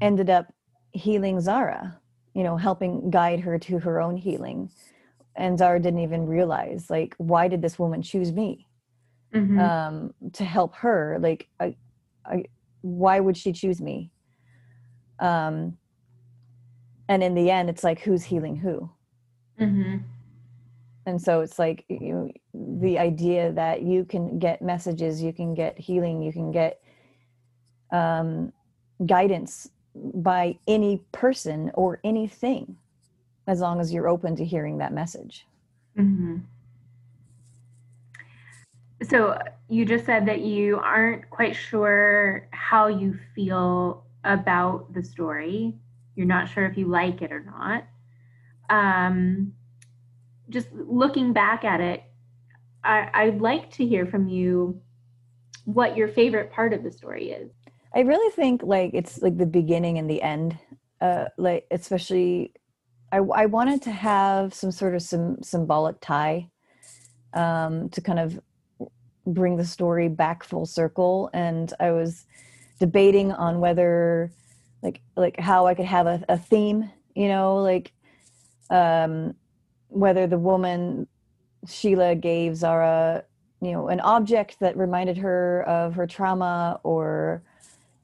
ended 0.00 0.28
up 0.28 0.52
healing 0.92 1.40
Zara 1.40 1.98
you 2.34 2.42
know 2.42 2.56
helping 2.56 3.10
guide 3.10 3.40
her 3.40 3.58
to 3.58 3.78
her 3.78 4.00
own 4.00 4.16
healing 4.16 4.70
and 5.36 5.58
Zara 5.58 5.80
didn't 5.80 6.00
even 6.00 6.26
realize 6.26 6.90
like 6.90 7.14
why 7.18 7.48
did 7.48 7.62
this 7.62 7.78
woman 7.78 8.02
choose 8.02 8.32
me 8.32 8.66
Mm-hmm. 9.34 9.58
um 9.60 10.14
to 10.34 10.44
help 10.44 10.74
her 10.74 11.16
like 11.18 11.48
I, 11.58 11.74
I 12.26 12.44
why 12.82 13.18
would 13.18 13.34
she 13.34 13.50
choose 13.54 13.80
me 13.80 14.12
um 15.20 15.78
and 17.08 17.22
in 17.22 17.34
the 17.34 17.50
end 17.50 17.70
it's 17.70 17.82
like 17.82 18.00
who's 18.00 18.24
healing 18.24 18.56
who 18.56 18.90
mm-hmm. 19.58 19.98
And 21.06 21.20
so 21.20 21.40
it's 21.40 21.58
like 21.58 21.84
you 21.88 22.30
the 22.54 22.98
idea 22.98 23.52
that 23.52 23.82
you 23.82 24.04
can 24.04 24.38
get 24.38 24.62
messages 24.62 25.22
you 25.22 25.32
can 25.32 25.54
get 25.54 25.78
healing 25.78 26.22
you 26.22 26.32
can 26.32 26.50
get 26.50 26.80
um, 27.90 28.52
guidance 29.04 29.70
by 29.94 30.58
any 30.66 31.02
person 31.12 31.70
or 31.74 32.00
anything 32.04 32.76
as 33.46 33.60
long 33.60 33.80
as 33.80 33.92
you're 33.92 34.08
open 34.08 34.34
to 34.36 34.44
hearing 34.44 34.78
that 34.78 34.92
message 34.92 35.46
Mm-hmm. 35.98 36.38
So 39.02 39.38
you 39.68 39.84
just 39.84 40.06
said 40.06 40.26
that 40.26 40.40
you 40.40 40.78
aren't 40.78 41.28
quite 41.28 41.56
sure 41.56 42.48
how 42.52 42.86
you 42.86 43.18
feel 43.34 44.04
about 44.24 44.92
the 44.94 45.02
story. 45.02 45.74
You're 46.14 46.26
not 46.26 46.48
sure 46.48 46.66
if 46.66 46.76
you 46.76 46.86
like 46.86 47.20
it 47.20 47.32
or 47.32 47.40
not. 47.40 47.84
Um, 48.70 49.54
just 50.52 50.68
looking 50.72 51.32
back 51.32 51.64
at 51.64 51.80
it, 51.80 52.02
I, 52.84 53.08
I'd 53.14 53.40
like 53.40 53.70
to 53.72 53.86
hear 53.86 54.06
from 54.06 54.28
you 54.28 54.80
what 55.64 55.96
your 55.96 56.08
favorite 56.08 56.52
part 56.52 56.72
of 56.72 56.82
the 56.82 56.90
story 56.90 57.30
is. 57.30 57.50
I 57.94 58.00
really 58.00 58.30
think 58.34 58.62
like 58.62 58.90
it's 58.94 59.22
like 59.22 59.38
the 59.38 59.46
beginning 59.46 59.98
and 59.98 60.08
the 60.08 60.22
end. 60.22 60.58
Uh, 61.00 61.26
like 61.36 61.66
especially, 61.70 62.52
I 63.10 63.18
I 63.18 63.46
wanted 63.46 63.82
to 63.82 63.90
have 63.90 64.54
some 64.54 64.70
sort 64.70 64.94
of 64.94 65.02
some 65.02 65.42
symbolic 65.42 66.00
tie, 66.00 66.48
um, 67.34 67.88
to 67.90 68.00
kind 68.00 68.18
of 68.18 68.40
bring 69.26 69.56
the 69.56 69.64
story 69.64 70.08
back 70.08 70.44
full 70.44 70.66
circle. 70.66 71.30
And 71.32 71.72
I 71.80 71.90
was 71.92 72.26
debating 72.80 73.32
on 73.32 73.60
whether, 73.60 74.32
like, 74.82 75.00
like 75.16 75.38
how 75.38 75.66
I 75.66 75.74
could 75.74 75.86
have 75.86 76.06
a, 76.06 76.24
a 76.28 76.38
theme. 76.38 76.90
You 77.14 77.28
know, 77.28 77.56
like, 77.56 77.92
um, 78.70 79.34
whether 79.92 80.26
the 80.26 80.38
woman 80.38 81.06
Sheila 81.68 82.14
gave 82.14 82.56
Zara, 82.56 83.24
you 83.60 83.72
know, 83.72 83.88
an 83.88 84.00
object 84.00 84.58
that 84.60 84.76
reminded 84.76 85.18
her 85.18 85.62
of 85.68 85.94
her 85.94 86.06
trauma 86.06 86.80
or 86.82 87.42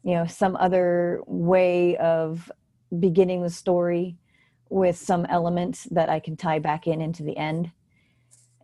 you 0.04 0.14
know 0.14 0.26
some 0.26 0.56
other 0.56 1.20
way 1.26 1.96
of 1.96 2.50
beginning 2.98 3.42
the 3.42 3.50
story 3.50 4.16
with 4.70 4.96
some 4.96 5.26
element 5.26 5.86
that 5.90 6.08
I 6.08 6.20
can 6.20 6.36
tie 6.36 6.58
back 6.58 6.86
in 6.86 7.00
into 7.00 7.22
the 7.22 7.36
end. 7.36 7.70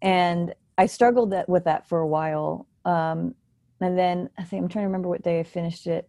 And 0.03 0.55
I 0.77 0.87
struggled 0.87 1.31
that, 1.33 1.49
with 1.49 1.65
that 1.65 1.89
for 1.89 2.01
a 2.01 2.07
while. 2.07 2.67
Um, 2.85 3.35
and 3.81 3.99
then 3.99 4.29
I 4.39 4.45
think 4.45 4.63
I'm 4.63 4.69
trying 4.69 4.85
to 4.85 4.89
remember 4.89 5.09
what 5.09 5.23
day 5.23 5.41
I 5.41 5.43
finished 5.45 5.87
it. 5.87 6.09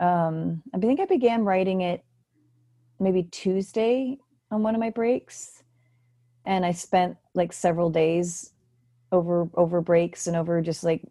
Um, 0.00 0.62
I 0.74 0.78
think 0.78 1.00
I 1.00 1.06
began 1.06 1.44
writing 1.44 1.82
it 1.82 2.04
maybe 2.98 3.24
Tuesday 3.24 4.18
on 4.50 4.62
one 4.62 4.74
of 4.74 4.80
my 4.80 4.90
breaks. 4.90 5.62
And 6.46 6.64
I 6.64 6.72
spent 6.72 7.16
like 7.34 7.52
several 7.52 7.90
days 7.90 8.52
over 9.12 9.48
over 9.54 9.80
breaks 9.80 10.26
and 10.26 10.36
over 10.36 10.60
just 10.62 10.82
like 10.84 11.02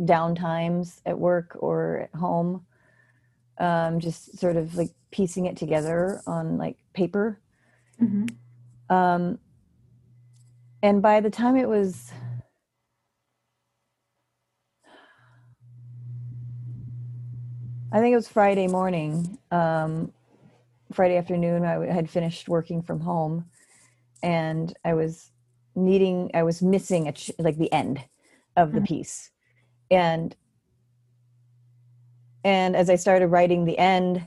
downtimes 0.00 1.00
at 1.06 1.18
work 1.18 1.56
or 1.60 2.08
at 2.12 2.18
home 2.18 2.66
um, 3.58 4.00
just 4.00 4.38
sort 4.38 4.56
of 4.56 4.74
like 4.76 4.90
piecing 5.10 5.46
it 5.46 5.56
together 5.56 6.20
on 6.26 6.58
like 6.58 6.76
paper 6.92 7.40
mm-hmm. 8.02 8.26
um, 8.94 9.38
and 10.82 11.00
by 11.00 11.20
the 11.20 11.30
time 11.30 11.56
it 11.56 11.68
was 11.68 12.10
i 17.92 18.00
think 18.00 18.12
it 18.12 18.16
was 18.16 18.28
friday 18.28 18.66
morning 18.66 19.38
um, 19.52 20.12
friday 20.92 21.16
afternoon 21.16 21.64
i 21.64 21.86
had 21.86 22.10
finished 22.10 22.48
working 22.48 22.82
from 22.82 22.98
home 22.98 23.44
and 24.24 24.74
i 24.84 24.94
was 24.94 25.30
needing 25.76 26.30
i 26.34 26.42
was 26.42 26.62
missing 26.62 27.06
a 27.06 27.12
ch- 27.12 27.30
like 27.38 27.58
the 27.58 27.72
end 27.72 28.02
of 28.56 28.72
the 28.72 28.78
mm-hmm. 28.78 28.86
piece. 28.86 29.30
And 29.90 30.34
and 32.42 32.74
as 32.74 32.88
i 32.90 32.96
started 32.96 33.28
writing 33.28 33.64
the 33.64 33.78
end 33.78 34.26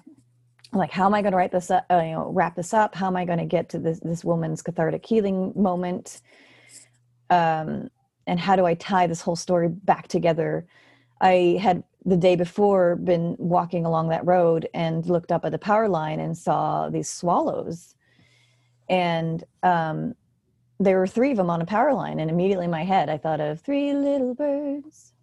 I'm 0.72 0.80
like 0.80 0.92
how 0.92 1.06
am 1.06 1.14
i 1.14 1.22
going 1.22 1.32
to 1.32 1.38
write 1.38 1.52
this 1.52 1.72
up 1.72 1.86
uh, 1.90 2.02
you 2.04 2.12
know 2.12 2.32
wrap 2.32 2.56
this 2.56 2.74
up? 2.74 2.96
How 2.96 3.08
am 3.08 3.18
i 3.18 3.26
going 3.26 3.40
to 3.40 3.46
get 3.46 3.70
to 3.70 3.80
this 3.80 4.00
this 4.02 4.24
woman's 4.24 4.62
cathartic 4.62 5.06
healing 5.06 5.52
moment? 5.56 6.22
Um 7.30 7.90
and 8.28 8.40
how 8.40 8.56
do 8.56 8.66
i 8.66 8.76
tie 8.76 9.08
this 9.08 9.22
whole 9.22 9.36
story 9.36 9.68
back 9.70 10.08
together? 10.08 10.68
I 11.20 11.58
had 11.60 11.84
the 12.06 12.18
day 12.18 12.36
before 12.36 12.96
been 12.98 13.36
walking 13.40 13.86
along 13.86 14.10
that 14.10 14.26
road 14.26 14.70
and 14.74 15.06
looked 15.06 15.32
up 15.32 15.44
at 15.44 15.52
the 15.52 15.58
power 15.58 15.90
line 15.90 16.20
and 16.20 16.38
saw 16.38 16.90
these 16.90 17.10
swallows 17.10 17.96
and 18.90 19.44
um 19.64 20.14
there 20.80 21.00
were 21.00 21.08
three 21.08 21.32
of 21.32 21.38
them 21.38 21.50
on 21.50 21.62
a 21.62 21.66
power 21.66 21.94
line 21.94 22.20
and 22.20 22.30
immediately 22.30 22.66
in 22.66 22.72
my 22.72 22.84
head 22.84 23.10
i 23.10 23.18
thought 23.18 23.40
of 23.40 23.62
three 23.62 23.94
little 23.94 24.34
birds 24.36 25.14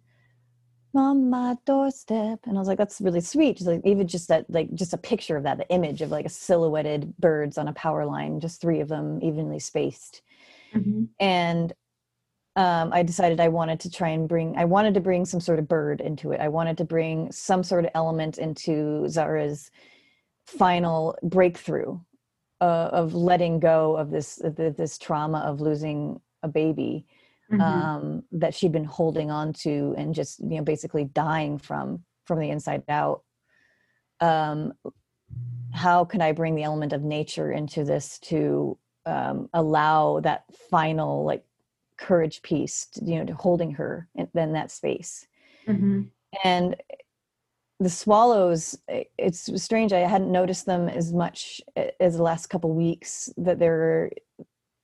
on 0.95 1.29
my 1.29 1.55
doorstep. 1.65 2.39
And 2.45 2.57
i 2.57 2.59
was 2.59 2.67
like 2.67 2.77
that's 2.77 3.01
really 3.01 3.21
sweet. 3.21 3.57
Just 3.57 3.67
like 3.67 3.81
even 3.83 4.07
just 4.07 4.27
that 4.29 4.45
like 4.49 4.73
just 4.73 4.93
a 4.93 4.97
picture 4.97 5.37
of 5.37 5.43
that 5.43 5.57
the 5.57 5.69
image 5.69 6.01
of 6.01 6.11
like 6.11 6.25
a 6.25 6.29
silhouetted 6.29 7.15
birds 7.17 7.57
on 7.57 7.67
a 7.67 7.73
power 7.73 8.05
line 8.05 8.39
just 8.39 8.61
three 8.61 8.79
of 8.79 8.87
them 8.87 9.19
evenly 9.21 9.59
spaced. 9.59 10.21
Mm-hmm. 10.73 11.05
and 11.21 11.71
um, 12.57 12.91
i 12.91 13.01
decided 13.01 13.39
i 13.39 13.47
wanted 13.47 13.79
to 13.81 13.89
try 13.89 14.09
and 14.09 14.27
bring 14.27 14.57
i 14.57 14.65
wanted 14.65 14.93
to 14.95 14.99
bring 14.99 15.23
some 15.23 15.39
sort 15.39 15.57
of 15.59 15.69
bird 15.69 16.01
into 16.01 16.31
it. 16.33 16.41
I 16.41 16.49
wanted 16.49 16.77
to 16.79 16.85
bring 16.85 17.31
some 17.31 17.63
sort 17.63 17.85
of 17.85 17.91
element 17.95 18.37
into 18.37 19.07
zara's 19.07 19.71
final 20.45 21.17
breakthrough 21.23 21.99
uh, 22.65 22.89
of 22.93 23.13
letting 23.13 23.59
go 23.59 23.95
of 23.95 24.09
this 24.09 24.41
of 24.41 24.55
this 24.55 24.97
trauma 24.97 25.37
of 25.41 25.61
losing 25.61 26.19
a 26.41 26.47
baby 26.47 27.05
mm-hmm. 27.51 27.61
um, 27.61 28.23
that 28.31 28.55
she'd 28.55 28.71
been 28.71 28.83
holding 28.83 29.29
on 29.29 29.53
to 29.53 29.93
and 29.99 30.15
just 30.15 30.39
you 30.39 30.57
know 30.57 30.63
basically 30.63 31.03
dying 31.03 31.59
from 31.59 32.03
from 32.25 32.39
the 32.39 32.49
inside 32.49 32.81
out 32.89 33.21
um, 34.19 34.73
how 35.73 36.03
can 36.03 36.21
i 36.23 36.31
bring 36.31 36.55
the 36.55 36.63
element 36.63 36.91
of 36.91 37.03
nature 37.03 37.51
into 37.51 37.83
this 37.83 38.17
to 38.17 38.75
um, 39.05 39.47
allow 39.53 40.19
that 40.21 40.45
final 40.71 41.23
like 41.23 41.43
courage 41.99 42.41
piece 42.41 42.87
to, 42.87 43.05
you 43.05 43.19
know 43.19 43.25
to 43.25 43.35
holding 43.35 43.71
her 43.73 44.09
in, 44.15 44.27
in 44.33 44.53
that 44.53 44.71
space 44.71 45.27
mm-hmm. 45.67 46.01
and 46.43 46.75
the 47.79 47.89
swallows 47.89 48.77
it's 49.17 49.49
strange 49.61 49.91
i 49.91 49.99
hadn't 49.99 50.31
noticed 50.31 50.65
them 50.65 50.87
as 50.87 51.11
much 51.11 51.59
as 51.99 52.15
the 52.15 52.23
last 52.23 52.47
couple 52.47 52.73
weeks 52.73 53.29
that 53.35 53.59
they're 53.59 54.09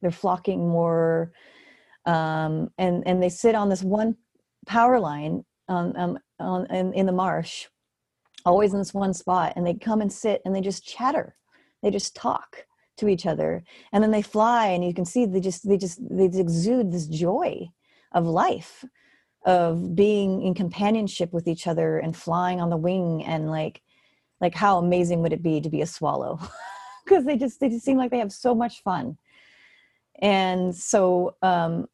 they're 0.01 0.11
flocking 0.11 0.67
more 0.67 1.31
um, 2.05 2.71
and 2.77 3.03
and 3.05 3.21
they 3.21 3.29
sit 3.29 3.55
on 3.55 3.69
this 3.69 3.83
one 3.83 4.15
power 4.65 4.99
line 4.99 5.43
um, 5.67 5.93
um, 5.95 6.19
on 6.39 6.65
in, 6.67 6.93
in 6.93 7.05
the 7.05 7.11
marsh, 7.11 7.67
always 8.45 8.73
in 8.73 8.79
this 8.79 8.93
one 8.93 9.13
spot, 9.13 9.53
and 9.55 9.65
they 9.65 9.73
come 9.73 10.01
and 10.01 10.11
sit 10.11 10.41
and 10.45 10.55
they 10.55 10.61
just 10.61 10.85
chatter, 10.85 11.35
they 11.81 11.91
just 11.91 12.15
talk 12.15 12.65
to 12.97 13.07
each 13.07 13.25
other, 13.25 13.63
and 13.93 14.03
then 14.03 14.11
they 14.11 14.21
fly, 14.21 14.67
and 14.67 14.83
you 14.83 14.93
can 14.93 15.05
see 15.05 15.25
they 15.25 15.39
just 15.39 15.67
they 15.67 15.77
just 15.77 15.99
they 16.09 16.25
exude 16.25 16.91
this 16.91 17.07
joy 17.07 17.69
of 18.13 18.25
life, 18.25 18.83
of 19.43 19.95
being 19.95 20.41
in 20.43 20.53
companionship 20.53 21.33
with 21.33 21.47
each 21.47 21.67
other 21.67 21.97
and 21.97 22.15
flying 22.15 22.61
on 22.61 22.69
the 22.69 22.77
wing 22.77 23.23
and 23.23 23.49
like 23.49 23.81
like 24.39 24.55
how 24.55 24.77
amazing 24.77 25.21
would 25.21 25.33
it 25.33 25.43
be 25.43 25.61
to 25.61 25.69
be 25.69 25.81
a 25.81 25.87
swallow? 25.87 26.39
Because 27.03 27.25
they 27.25 27.35
just 27.35 27.59
they 27.59 27.67
just 27.67 27.83
seem 27.83 27.97
like 27.97 28.11
they 28.11 28.19
have 28.19 28.31
so 28.31 28.53
much 28.55 28.83
fun. 28.83 29.17
And 30.21 30.73
so 30.73 31.35
um, 31.41 31.87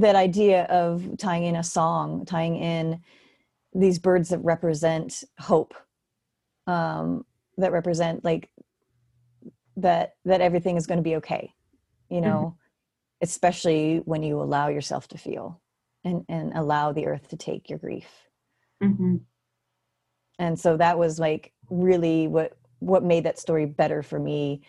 that 0.00 0.16
idea 0.16 0.64
of 0.64 1.16
tying 1.18 1.44
in 1.44 1.56
a 1.56 1.64
song 1.64 2.24
tying 2.24 2.56
in 2.56 3.00
these 3.74 3.98
birds 3.98 4.28
that 4.30 4.38
represent 4.38 5.24
hope 5.38 5.74
um, 6.66 7.24
that 7.56 7.72
represent 7.72 8.24
like 8.24 8.50
that 9.76 10.14
that 10.24 10.40
everything 10.40 10.76
is 10.76 10.86
going 10.86 10.98
to 10.98 11.02
be 11.02 11.16
okay 11.16 11.52
you 12.10 12.20
know 12.20 12.54
mm-hmm. 12.56 13.22
especially 13.22 14.02
when 14.04 14.22
you 14.22 14.40
allow 14.40 14.68
yourself 14.68 15.08
to 15.08 15.18
feel 15.18 15.60
and 16.08 16.24
and 16.28 16.52
allow 16.54 16.92
the 16.92 17.06
earth 17.06 17.28
to 17.28 17.36
take 17.36 17.68
your 17.68 17.78
grief 17.78 18.08
mm-hmm. 18.82 19.16
and 20.38 20.58
so 20.58 20.76
that 20.76 20.98
was 20.98 21.18
like 21.18 21.52
really 21.70 22.26
what 22.26 22.56
what 22.80 23.02
made 23.02 23.24
that 23.24 23.38
story 23.38 23.66
better 23.66 24.02
for 24.02 24.18
me 24.18 24.62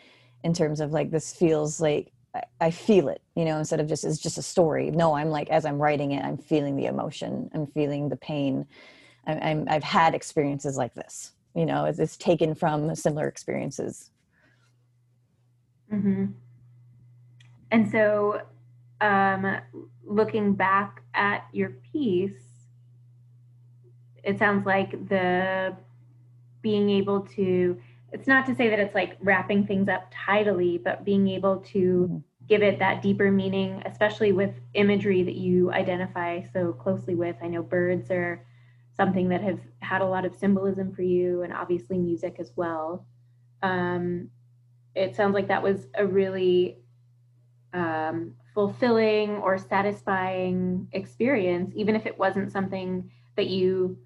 in 0.43 0.53
terms 0.53 0.79
of 0.79 0.91
like 0.91 1.11
this 1.11 1.33
feels 1.33 1.79
like 1.79 2.11
I 2.61 2.69
feel 2.71 3.09
it, 3.09 3.21
you 3.35 3.43
know, 3.43 3.57
instead 3.57 3.79
of 3.79 3.87
just 3.87 4.03
it's 4.03 4.19
just 4.19 4.37
a 4.37 4.43
story. 4.43 4.91
No, 4.91 5.15
I'm 5.15 5.29
like 5.29 5.49
as 5.49 5.65
I'm 5.65 5.79
writing 5.79 6.11
it, 6.11 6.23
I'm 6.23 6.37
feeling 6.37 6.75
the 6.75 6.85
emotion, 6.85 7.49
I'm 7.53 7.67
feeling 7.67 8.09
the 8.09 8.15
pain. 8.15 8.67
I'm, 9.25 9.67
i 9.67 9.73
have 9.73 9.83
had 9.83 10.15
experiences 10.15 10.77
like 10.77 10.93
this, 10.93 11.33
you 11.55 11.65
know, 11.65 11.85
it's, 11.85 11.99
it's 11.99 12.17
taken 12.17 12.55
from 12.55 12.93
similar 12.95 13.27
experiences. 13.27 14.11
Mm-hmm. 15.91 16.25
And 17.71 17.91
so, 17.91 18.41
um, 19.01 19.57
looking 20.03 20.53
back 20.53 20.98
at 21.13 21.45
your 21.51 21.71
piece, 21.91 22.67
it 24.23 24.37
sounds 24.37 24.65
like 24.65 24.91
the 25.09 25.75
being 26.61 26.89
able 26.89 27.21
to 27.21 27.79
it's 28.11 28.27
not 28.27 28.45
to 28.47 28.55
say 28.55 28.69
that 28.69 28.79
it's 28.79 28.95
like 28.95 29.17
wrapping 29.21 29.65
things 29.67 29.87
up 29.87 30.11
tidily, 30.11 30.77
but 30.77 31.05
being 31.05 31.27
able 31.27 31.57
to 31.57 32.07
mm-hmm. 32.09 32.17
give 32.47 32.63
it 32.63 32.79
that 32.79 33.01
deeper 33.01 33.31
meaning, 33.31 33.81
especially 33.85 34.31
with 34.31 34.53
imagery 34.73 35.23
that 35.23 35.35
you 35.35 35.71
identify 35.71 36.41
so 36.51 36.73
closely 36.73 37.15
with. 37.15 37.35
I 37.41 37.47
know 37.47 37.61
birds 37.61 38.09
are 38.09 38.45
something 38.95 39.29
that 39.29 39.41
have 39.41 39.59
had 39.81 40.01
a 40.01 40.05
lot 40.05 40.25
of 40.25 40.35
symbolism 40.35 40.93
for 40.93 41.03
you, 41.03 41.43
and 41.43 41.53
obviously 41.53 41.97
music 41.97 42.37
as 42.39 42.51
well. 42.55 43.05
Um, 43.61 44.29
it 44.95 45.15
sounds 45.15 45.33
like 45.33 45.47
that 45.47 45.63
was 45.63 45.87
a 45.95 46.05
really 46.05 46.79
um, 47.73 48.33
fulfilling 48.53 49.31
or 49.37 49.57
satisfying 49.57 50.87
experience, 50.91 51.71
even 51.75 51.95
if 51.95 52.05
it 52.05 52.17
wasn't 52.17 52.51
something 52.51 53.09
that 53.35 53.47
you, 53.47 53.97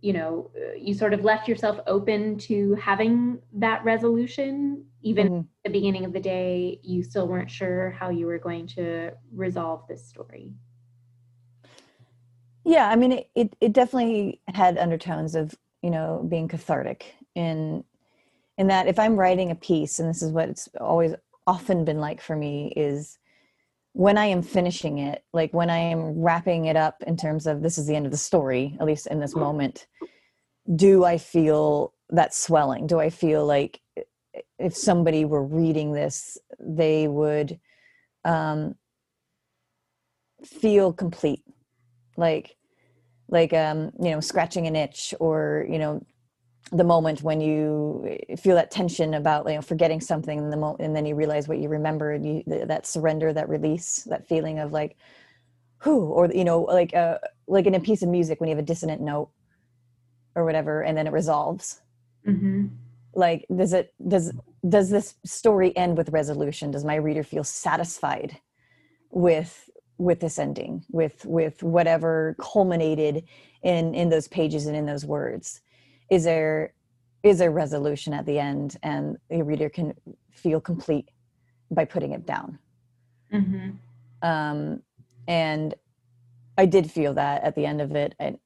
you 0.00 0.12
know, 0.12 0.50
you 0.78 0.94
sort 0.94 1.14
of 1.14 1.24
left 1.24 1.48
yourself 1.48 1.78
open 1.86 2.38
to 2.38 2.74
having 2.76 3.38
that 3.54 3.84
resolution. 3.84 4.84
Even 5.02 5.26
Mhm. 5.26 5.40
at 5.40 5.72
the 5.72 5.78
beginning 5.78 6.04
of 6.04 6.12
the 6.12 6.20
day, 6.20 6.80
you 6.82 7.02
still 7.02 7.28
weren't 7.28 7.50
sure 7.50 7.90
how 7.90 8.10
you 8.10 8.26
were 8.26 8.38
going 8.38 8.66
to 8.68 9.12
resolve 9.32 9.86
this 9.88 10.06
story. 10.06 10.54
yeah 12.64 12.88
i 12.88 12.96
mean 12.96 13.12
it, 13.12 13.30
it, 13.34 13.56
it 13.60 13.72
definitely 13.72 14.40
had 14.48 14.78
undertones 14.78 15.34
of 15.34 15.54
you 15.82 15.90
know 15.90 16.24
being 16.28 16.48
cathartic 16.48 17.14
in 17.34 17.84
in 18.58 18.68
that 18.68 18.86
if 18.86 18.98
i'm 18.98 19.16
writing 19.16 19.50
a 19.50 19.54
piece 19.56 19.98
and 19.98 20.08
this 20.08 20.22
is 20.22 20.32
what 20.32 20.48
it's 20.48 20.68
always 20.80 21.14
often 21.46 21.84
been 21.84 21.98
like 22.00 22.20
for 22.20 22.36
me 22.36 22.72
is 22.76 23.18
when 23.94 24.18
i 24.18 24.26
am 24.26 24.42
finishing 24.42 24.98
it 24.98 25.24
like 25.32 25.52
when 25.54 25.70
i 25.70 25.78
am 25.78 26.20
wrapping 26.20 26.66
it 26.66 26.76
up 26.76 27.02
in 27.06 27.16
terms 27.16 27.46
of 27.46 27.62
this 27.62 27.78
is 27.78 27.86
the 27.86 27.96
end 27.96 28.06
of 28.06 28.12
the 28.12 28.18
story 28.18 28.76
at 28.78 28.86
least 28.86 29.06
in 29.06 29.18
this 29.18 29.34
moment 29.34 29.86
do 30.76 31.04
i 31.04 31.18
feel 31.18 31.94
that 32.10 32.34
swelling? 32.34 32.86
Do 32.86 33.00
i 33.00 33.10
feel 33.10 33.44
like 33.44 33.80
if 34.58 34.76
somebody 34.76 35.24
were 35.24 35.44
reading 35.44 35.92
this 35.92 36.38
they 36.58 37.08
would 37.08 37.58
um 38.24 38.74
feel 40.44 40.92
complete? 40.92 41.42
Like 42.16 42.56
like 43.28 43.52
um 43.52 43.90
you 44.00 44.10
know 44.10 44.20
scratching 44.20 44.66
an 44.66 44.76
itch 44.76 45.14
or 45.20 45.66
you 45.68 45.78
know 45.78 46.04
the 46.72 46.84
moment 46.84 47.22
when 47.22 47.40
you 47.40 48.18
feel 48.38 48.56
that 48.56 48.70
tension 48.70 49.14
about 49.14 49.46
you 49.48 49.54
know 49.54 49.62
forgetting 49.62 50.00
something 50.00 50.38
in 50.38 50.50
the 50.50 50.56
moment 50.56 50.80
and 50.80 50.96
then 50.96 51.04
you 51.04 51.14
realize 51.14 51.46
what 51.46 51.58
you 51.58 51.68
remember 51.68 52.12
and 52.12 52.26
you 52.26 52.42
th- 52.44 52.66
that 52.68 52.86
surrender 52.86 53.32
that 53.32 53.48
release 53.48 54.04
that 54.04 54.26
feeling 54.26 54.58
of 54.58 54.72
like 54.72 54.96
who 55.78 56.06
or 56.06 56.30
you 56.32 56.44
know 56.44 56.62
like 56.62 56.94
uh 56.94 57.18
like 57.46 57.66
in 57.66 57.74
a 57.74 57.80
piece 57.80 58.02
of 58.02 58.08
music 58.08 58.40
when 58.40 58.48
you 58.48 58.56
have 58.56 58.62
a 58.62 58.66
dissonant 58.66 59.02
note 59.02 59.30
or 60.34 60.44
whatever 60.44 60.82
and 60.82 60.96
then 60.96 61.06
it 61.06 61.12
resolves. 61.12 61.80
Mm-hmm. 62.26 62.68
like 63.14 63.44
does 63.54 63.74
it 63.74 63.92
does 64.08 64.32
does 64.66 64.88
this 64.88 65.16
story 65.26 65.76
end 65.76 65.98
with 65.98 66.08
resolution? 66.08 66.70
Does 66.70 66.86
my 66.86 66.94
reader 66.94 67.22
feel 67.22 67.44
satisfied 67.44 68.40
with 69.10 69.68
with 69.98 70.20
this 70.20 70.38
ending 70.38 70.84
with 70.90 71.24
with 71.26 71.62
whatever 71.62 72.34
culminated 72.40 73.24
in 73.62 73.94
in 73.94 74.08
those 74.08 74.26
pages 74.26 74.66
and 74.66 74.74
in 74.74 74.86
those 74.86 75.04
words 75.04 75.60
is 76.10 76.24
there 76.24 76.72
is 77.22 77.38
there 77.38 77.50
resolution 77.50 78.12
at 78.12 78.26
the 78.26 78.38
end 78.38 78.76
and 78.82 79.16
the 79.30 79.42
reader 79.42 79.68
can 79.68 79.94
feel 80.30 80.60
complete 80.60 81.08
by 81.70 81.84
putting 81.84 82.12
it 82.12 82.26
down 82.26 82.58
Mm-hmm. 83.32 83.70
um 84.22 84.82
and 85.26 85.74
i 86.56 86.66
did 86.66 86.90
feel 86.90 87.14
that 87.14 87.42
at 87.42 87.56
the 87.56 87.66
end 87.66 87.80
of 87.80 87.96
it 87.96 88.14
and 88.20 88.38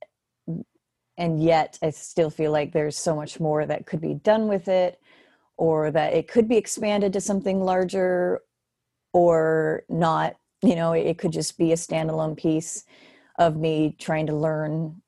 and 1.19 1.43
yet 1.43 1.79
i 1.83 1.91
still 1.91 2.31
feel 2.31 2.53
like 2.53 2.73
there's 2.73 2.97
so 2.97 3.15
much 3.15 3.41
more 3.41 3.67
that 3.67 3.87
could 3.87 4.01
be 4.01 4.15
done 4.15 4.49
with 4.49 4.69
it 4.69 5.01
or 5.57 5.91
that 5.91 6.15
it 6.15 6.29
could 6.29 6.49
be 6.49 6.57
expanded 6.57 7.13
to 7.13 7.21
something 7.21 7.61
larger 7.61 8.41
or 9.13 9.83
not 9.89 10.37
you 10.63 10.77
know 10.77 10.93
it 10.93 11.19
could 11.19 11.33
just 11.33 11.59
be 11.59 11.73
a 11.73 11.77
standalone 11.77 12.37
piece 12.37 12.85
of 13.39 13.57
me 13.57 13.95
trying 13.99 14.27
to 14.27 14.35
learn 14.35 15.03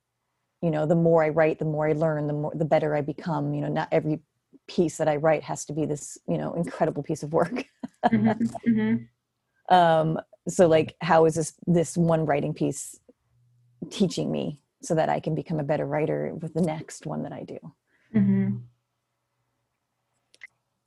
you 0.63 0.71
know 0.71 0.87
the 0.87 0.95
more 0.95 1.23
i 1.25 1.29
write 1.29 1.59
the 1.59 1.65
more 1.65 1.89
i 1.89 1.93
learn 1.93 2.27
the 2.27 2.33
more 2.33 2.53
the 2.55 2.65
better 2.65 2.95
i 2.95 3.01
become 3.01 3.55
you 3.55 3.61
know 3.61 3.69
not 3.69 3.89
every 3.93 4.21
piece 4.67 4.97
that 4.99 5.09
i 5.09 5.17
write 5.17 5.43
has 5.43 5.65
to 5.65 5.73
be 5.73 5.85
this 5.85 6.19
you 6.29 6.39
know 6.39 6.53
incredible 6.55 7.03
piece 7.03 7.23
of 7.23 7.33
work 7.33 7.65
Mm-hmm. 8.07 8.47
Mm-hmm. 8.69 9.75
um 9.75 10.19
so 10.49 10.67
like 10.67 10.97
how 11.03 11.27
is 11.27 11.35
this 11.35 11.53
this 11.67 11.99
one 11.99 12.25
writing 12.25 12.55
piece 12.55 12.99
teaching 13.91 14.33
me 14.33 14.61
so 14.81 14.95
that 14.95 15.11
i 15.11 15.21
can 15.21 15.35
become 15.35 15.61
a 15.61 15.65
better 15.65 15.85
writer 15.85 16.35
with 16.41 16.55
the 16.55 16.63
next 16.63 17.05
one 17.07 17.23
that 17.25 17.33
i 17.33 17.43
do 17.43 17.59
Mm-hmm. 18.15 18.57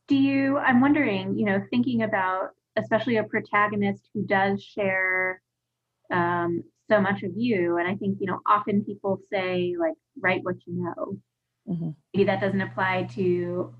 Do 0.07 0.15
you, 0.15 0.57
I'm 0.57 0.81
wondering, 0.81 1.37
you 1.37 1.45
know, 1.45 1.63
thinking 1.69 2.03
about 2.03 2.49
especially 2.75 3.17
a 3.17 3.23
protagonist 3.23 4.09
who 4.13 4.25
does 4.25 4.63
share 4.63 5.41
um, 6.11 6.63
so 6.93 7.01
much 7.01 7.23
of 7.23 7.31
you, 7.35 7.77
and 7.77 7.87
I 7.87 7.95
think, 7.95 8.17
you 8.19 8.27
know, 8.27 8.39
often 8.47 8.83
people 8.83 9.19
say, 9.31 9.75
like, 9.79 9.95
write 10.21 10.43
what 10.43 10.55
you 10.65 10.73
know. 10.83 11.17
Mhm. 11.67 11.95
Maybe 12.13 12.25
that 12.25 12.41
doesn't 12.41 12.61
apply 12.61 13.03
to 13.15 13.73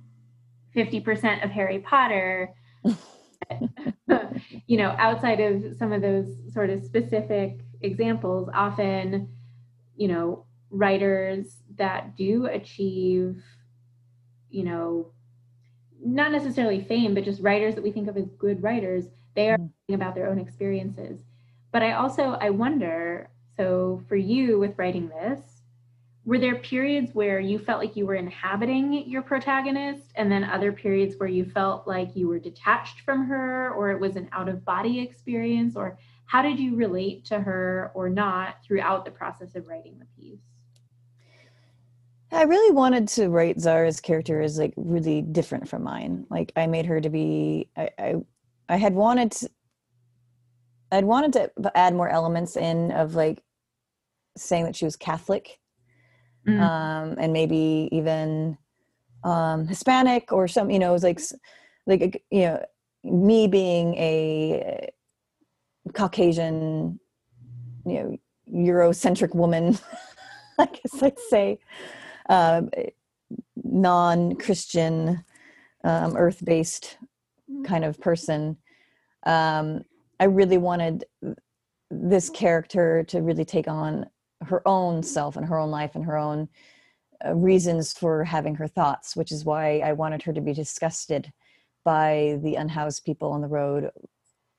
50% 0.73 1.43
of 1.43 1.51
Harry 1.51 1.79
Potter. 1.79 2.53
you 4.67 4.77
know, 4.77 4.95
outside 4.97 5.39
of 5.39 5.75
some 5.77 5.91
of 5.91 6.01
those 6.01 6.27
sort 6.53 6.69
of 6.69 6.83
specific 6.83 7.59
examples, 7.81 8.49
often, 8.53 9.29
you 9.95 10.07
know, 10.07 10.45
writers 10.71 11.63
that 11.75 12.15
do 12.17 12.45
achieve, 12.47 13.43
you 14.49 14.63
know, 14.63 15.11
not 16.03 16.31
necessarily 16.31 16.81
fame, 16.81 17.13
but 17.13 17.23
just 17.23 17.41
writers 17.41 17.75
that 17.75 17.83
we 17.83 17.91
think 17.91 18.07
of 18.07 18.17
as 18.17 18.29
good 18.37 18.61
writers, 18.63 19.05
they 19.35 19.49
are 19.51 19.57
Mhm. 19.57 19.69
about 19.93 20.15
their 20.15 20.29
own 20.29 20.39
experiences. 20.39 21.21
But 21.73 21.81
I 21.81 21.93
also 21.93 22.37
I 22.39 22.51
wonder, 22.51 23.29
so 23.57 24.01
for 24.07 24.15
you 24.15 24.59
with 24.59 24.77
writing 24.77 25.09
this, 25.09 25.41
were 26.23 26.37
there 26.37 26.55
periods 26.55 27.13
where 27.13 27.39
you 27.39 27.59
felt 27.59 27.79
like 27.79 27.97
you 27.97 28.05
were 28.05 28.15
inhabiting 28.15 29.09
your 29.09 29.23
protagonist 29.23 30.11
and 30.15 30.31
then 30.31 30.43
other 30.43 30.71
periods 30.71 31.15
where 31.17 31.27
you 31.27 31.43
felt 31.43 31.85
like 31.87 32.15
you 32.15 32.27
were 32.29 32.39
detached 32.39 33.01
from 33.01 33.25
her 33.25 33.73
or 33.73 33.91
it 33.91 33.99
was 33.99 34.15
an 34.15 34.29
out 34.31 34.47
of 34.47 34.63
body 34.63 35.01
experience 35.01 35.75
or 35.75 35.97
how 36.25 36.41
did 36.43 36.59
you 36.59 36.75
relate 36.75 37.25
to 37.25 37.39
her 37.39 37.91
or 37.93 38.07
not 38.07 38.63
throughout 38.63 39.03
the 39.03 39.11
process 39.11 39.55
of 39.55 39.67
writing 39.67 39.99
the 39.99 40.05
piece? 40.21 40.39
i 42.31 42.43
really 42.43 42.73
wanted 42.73 43.07
to 43.07 43.29
write 43.29 43.59
zara's 43.59 43.99
character 43.99 44.41
as 44.41 44.57
like 44.57 44.73
really 44.75 45.21
different 45.21 45.67
from 45.67 45.83
mine 45.83 46.25
like 46.31 46.51
i 46.55 46.65
made 46.65 46.85
her 46.85 46.99
to 46.99 47.09
be 47.09 47.67
i 47.77 47.89
i, 47.99 48.15
I 48.69 48.77
had 48.77 48.95
wanted 48.95 49.31
to, 49.33 49.49
i'd 50.93 51.05
wanted 51.05 51.33
to 51.33 51.51
add 51.75 51.93
more 51.93 52.09
elements 52.09 52.55
in 52.55 52.91
of 52.91 53.15
like 53.15 53.43
saying 54.37 54.63
that 54.63 54.75
she 54.75 54.85
was 54.85 54.95
catholic 54.95 55.59
Mm. 56.47 56.59
um, 56.59 57.15
and 57.19 57.31
maybe 57.31 57.87
even 57.91 58.57
um, 59.23 59.67
Hispanic 59.67 60.31
or 60.33 60.47
some, 60.47 60.69
you 60.69 60.79
know, 60.79 60.89
it 60.89 60.93
was 60.93 61.03
like, 61.03 61.21
like 61.87 62.23
you 62.31 62.41
know, 62.41 62.65
me 63.03 63.47
being 63.47 63.95
a 63.95 64.89
Caucasian, 65.93 66.99
you 67.85 67.93
know, 67.93 68.17
Eurocentric 68.53 69.33
woman, 69.33 69.77
I 70.59 70.65
guess 70.65 71.01
I'd 71.01 71.19
say, 71.29 71.59
um, 72.29 72.69
non-Christian, 73.63 75.23
um, 75.85 76.17
earth-based 76.17 76.97
kind 77.65 77.85
of 77.85 77.99
person. 77.99 78.57
Um, 79.25 79.83
I 80.23 80.27
really 80.27 80.57
wanted 80.57 81.03
this 81.91 82.29
character 82.29 83.03
to 83.09 83.21
really 83.21 83.43
take 83.43 83.67
on 83.67 84.05
her 84.45 84.65
own 84.65 85.03
self 85.03 85.35
and 85.35 85.45
her 85.45 85.59
own 85.59 85.69
life 85.69 85.95
and 85.95 86.05
her 86.05 86.17
own 86.17 86.47
uh, 87.25 87.35
reasons 87.35 87.91
for 87.91 88.23
having 88.23 88.55
her 88.55 88.67
thoughts, 88.69 89.17
which 89.17 89.33
is 89.33 89.43
why 89.43 89.79
I 89.79 89.91
wanted 89.91 90.21
her 90.21 90.31
to 90.31 90.39
be 90.39 90.53
disgusted 90.53 91.33
by 91.83 92.39
the 92.41 92.55
unhoused 92.55 93.03
people 93.03 93.33
on 93.33 93.41
the 93.41 93.49
road. 93.49 93.91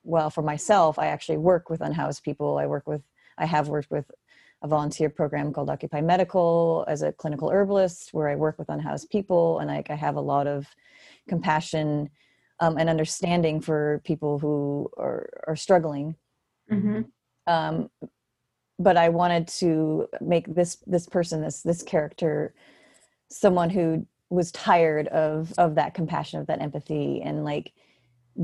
Well, 0.03 0.29
for 0.29 0.43
myself, 0.43 0.99
I 0.99 1.07
actually 1.07 1.37
work 1.37 1.71
with 1.71 1.81
unhoused 1.81 2.21
people. 2.21 2.59
I 2.59 2.67
work 2.67 2.85
with, 2.85 3.01
I 3.39 3.47
have 3.47 3.67
worked 3.67 3.89
with 3.89 4.11
a 4.61 4.67
volunteer 4.67 5.09
program 5.09 5.51
called 5.51 5.71
Occupy 5.71 6.01
Medical 6.01 6.85
as 6.87 7.01
a 7.01 7.11
clinical 7.11 7.49
herbalist, 7.49 8.13
where 8.13 8.29
I 8.29 8.35
work 8.35 8.59
with 8.59 8.69
unhoused 8.69 9.09
people, 9.09 9.57
and 9.57 9.71
I, 9.71 9.81
I 9.89 9.95
have 9.95 10.15
a 10.15 10.21
lot 10.21 10.45
of 10.45 10.67
compassion 11.27 12.11
um, 12.59 12.77
and 12.77 12.89
understanding 12.89 13.61
for 13.61 14.01
people 14.05 14.39
who 14.39 14.89
are, 14.97 15.29
are 15.47 15.55
struggling 15.55 16.15
Mm-hmm. 16.71 17.01
um, 17.45 17.89
but 18.79 18.97
I 18.97 19.09
wanted 19.09 19.47
to 19.59 20.07
make 20.19 20.53
this 20.53 20.77
this 20.87 21.07
person 21.07 21.41
this 21.41 21.61
this 21.61 21.83
character 21.83 22.53
someone 23.29 23.69
who 23.69 24.07
was 24.29 24.51
tired 24.51 25.07
of 25.09 25.53
of 25.57 25.75
that 25.75 25.93
compassion 25.93 26.39
of 26.39 26.47
that 26.47 26.61
empathy 26.61 27.21
and 27.23 27.45
like 27.45 27.71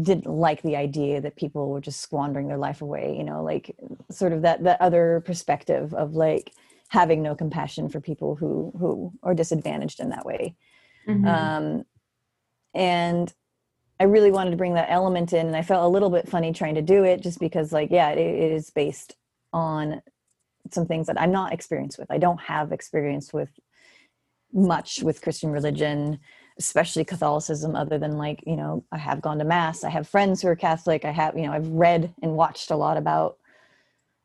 didn't 0.01 0.27
like 0.27 0.61
the 0.61 0.75
idea 0.75 1.19
that 1.19 1.35
people 1.35 1.69
were 1.69 1.81
just 1.81 1.99
squandering 1.99 2.47
their 2.47 2.57
life 2.57 2.81
away 2.81 3.15
you 3.17 3.23
know 3.23 3.43
like 3.43 3.75
sort 4.11 4.31
of 4.31 4.43
that 4.43 4.63
that 4.63 4.79
other 4.79 5.21
perspective 5.25 5.93
of 5.95 6.13
like 6.13 6.53
having 6.89 7.21
no 7.23 7.35
compassion 7.35 7.89
for 7.89 7.99
people 7.99 8.35
who 8.35 8.71
who 8.79 9.11
are 9.23 9.33
disadvantaged 9.33 9.99
in 9.99 10.09
that 10.09 10.25
way 10.25 10.55
Mm-hmm. 11.07 11.27
um, 11.27 11.83
and 12.75 13.33
I 14.01 14.05
really 14.05 14.31
wanted 14.31 14.49
to 14.49 14.57
bring 14.57 14.73
that 14.73 14.89
element 14.89 15.31
in, 15.31 15.45
and 15.45 15.55
I 15.55 15.61
felt 15.61 15.85
a 15.85 15.87
little 15.87 16.09
bit 16.09 16.27
funny 16.27 16.51
trying 16.51 16.73
to 16.73 16.81
do 16.81 17.03
it, 17.03 17.21
just 17.21 17.39
because, 17.39 17.71
like, 17.71 17.91
yeah, 17.91 18.09
it, 18.09 18.17
it 18.17 18.51
is 18.51 18.71
based 18.71 19.15
on 19.53 20.01
some 20.71 20.87
things 20.87 21.05
that 21.05 21.21
I'm 21.21 21.31
not 21.31 21.53
experienced 21.53 21.99
with. 21.99 22.09
I 22.09 22.17
don't 22.17 22.41
have 22.41 22.71
experience 22.71 23.31
with 23.31 23.51
much 24.51 25.03
with 25.03 25.21
Christian 25.21 25.51
religion, 25.51 26.17
especially 26.57 27.05
Catholicism, 27.05 27.75
other 27.75 27.99
than 27.99 28.17
like, 28.17 28.43
you 28.47 28.55
know, 28.55 28.83
I 28.91 28.97
have 28.97 29.21
gone 29.21 29.37
to 29.37 29.45
mass, 29.45 29.83
I 29.83 29.91
have 29.91 30.07
friends 30.07 30.41
who 30.41 30.47
are 30.47 30.55
Catholic, 30.55 31.05
I 31.05 31.11
have, 31.11 31.37
you 31.37 31.45
know, 31.45 31.53
I've 31.53 31.67
read 31.67 32.11
and 32.23 32.35
watched 32.35 32.71
a 32.71 32.75
lot 32.75 32.97
about, 32.97 33.37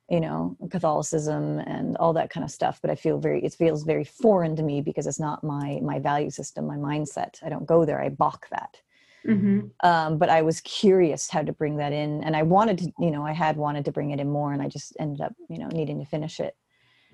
you 0.08 0.20
know, 0.20 0.56
Catholicism 0.70 1.58
and 1.58 1.98
all 1.98 2.14
that 2.14 2.30
kind 2.30 2.44
of 2.44 2.50
stuff. 2.50 2.78
But 2.80 2.90
I 2.90 2.94
feel 2.94 3.18
very, 3.18 3.44
it 3.44 3.52
feels 3.52 3.82
very 3.82 4.04
foreign 4.04 4.56
to 4.56 4.62
me 4.62 4.80
because 4.80 5.06
it's 5.06 5.20
not 5.20 5.44
my, 5.44 5.80
my 5.82 5.98
value 5.98 6.30
system, 6.30 6.66
my 6.66 6.76
mindset. 6.76 7.42
I 7.44 7.50
don't 7.50 7.66
go 7.66 7.84
there. 7.84 8.00
I 8.00 8.08
balk 8.08 8.46
that. 8.50 8.80
Mhm. 9.26 9.70
Um, 9.82 10.18
but 10.18 10.28
I 10.30 10.42
was 10.42 10.60
curious 10.62 11.28
how 11.30 11.42
to 11.42 11.52
bring 11.52 11.76
that 11.78 11.92
in. 11.92 12.22
And 12.24 12.36
I 12.36 12.42
wanted 12.42 12.78
to, 12.78 12.92
you 13.00 13.10
know, 13.10 13.26
I 13.26 13.32
had 13.32 13.56
wanted 13.56 13.84
to 13.86 13.92
bring 13.92 14.10
it 14.10 14.20
in 14.20 14.30
more 14.30 14.52
and 14.52 14.62
I 14.62 14.68
just 14.68 14.96
ended 15.00 15.20
up, 15.20 15.34
you 15.48 15.58
know, 15.58 15.68
needing 15.68 15.98
to 16.00 16.04
finish 16.06 16.40
it 16.40 16.56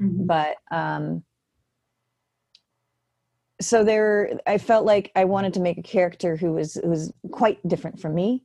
Mhm. 0.01 0.27
but 0.27 0.57
um 0.71 1.25
so 3.61 3.85
there 3.85 4.39
i 4.47 4.59
felt 4.59 4.85
like 4.85 5.11
i 5.15 5.25
wanted 5.25 5.55
to 5.55 5.61
make 5.61 5.79
a 5.79 5.83
character 5.83 6.37
who 6.37 6.53
was 6.53 6.75
who 6.75 6.89
was 6.89 7.13
quite 7.31 7.67
different 7.69 8.01
from 8.01 8.15
me 8.15 8.43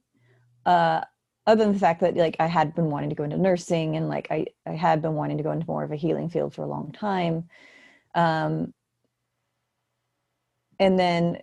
uh 0.65 1.01
other 1.47 1.63
than 1.63 1.73
the 1.73 1.79
fact 1.79 2.01
that 2.01 2.15
like 2.15 2.35
i 2.39 2.47
had 2.47 2.75
been 2.75 2.89
wanting 2.89 3.09
to 3.09 3.15
go 3.15 3.23
into 3.23 3.37
nursing 3.37 3.95
and 3.95 4.09
like 4.09 4.27
i 4.31 4.45
i 4.67 4.71
had 4.71 5.01
been 5.01 5.15
wanting 5.15 5.37
to 5.37 5.43
go 5.43 5.51
into 5.51 5.65
more 5.67 5.83
of 5.83 5.91
a 5.91 5.95
healing 5.95 6.29
field 6.29 6.53
for 6.53 6.63
a 6.63 6.67
long 6.67 6.91
time 6.91 7.47
um 8.15 8.73
and 10.79 10.99
then 10.99 11.37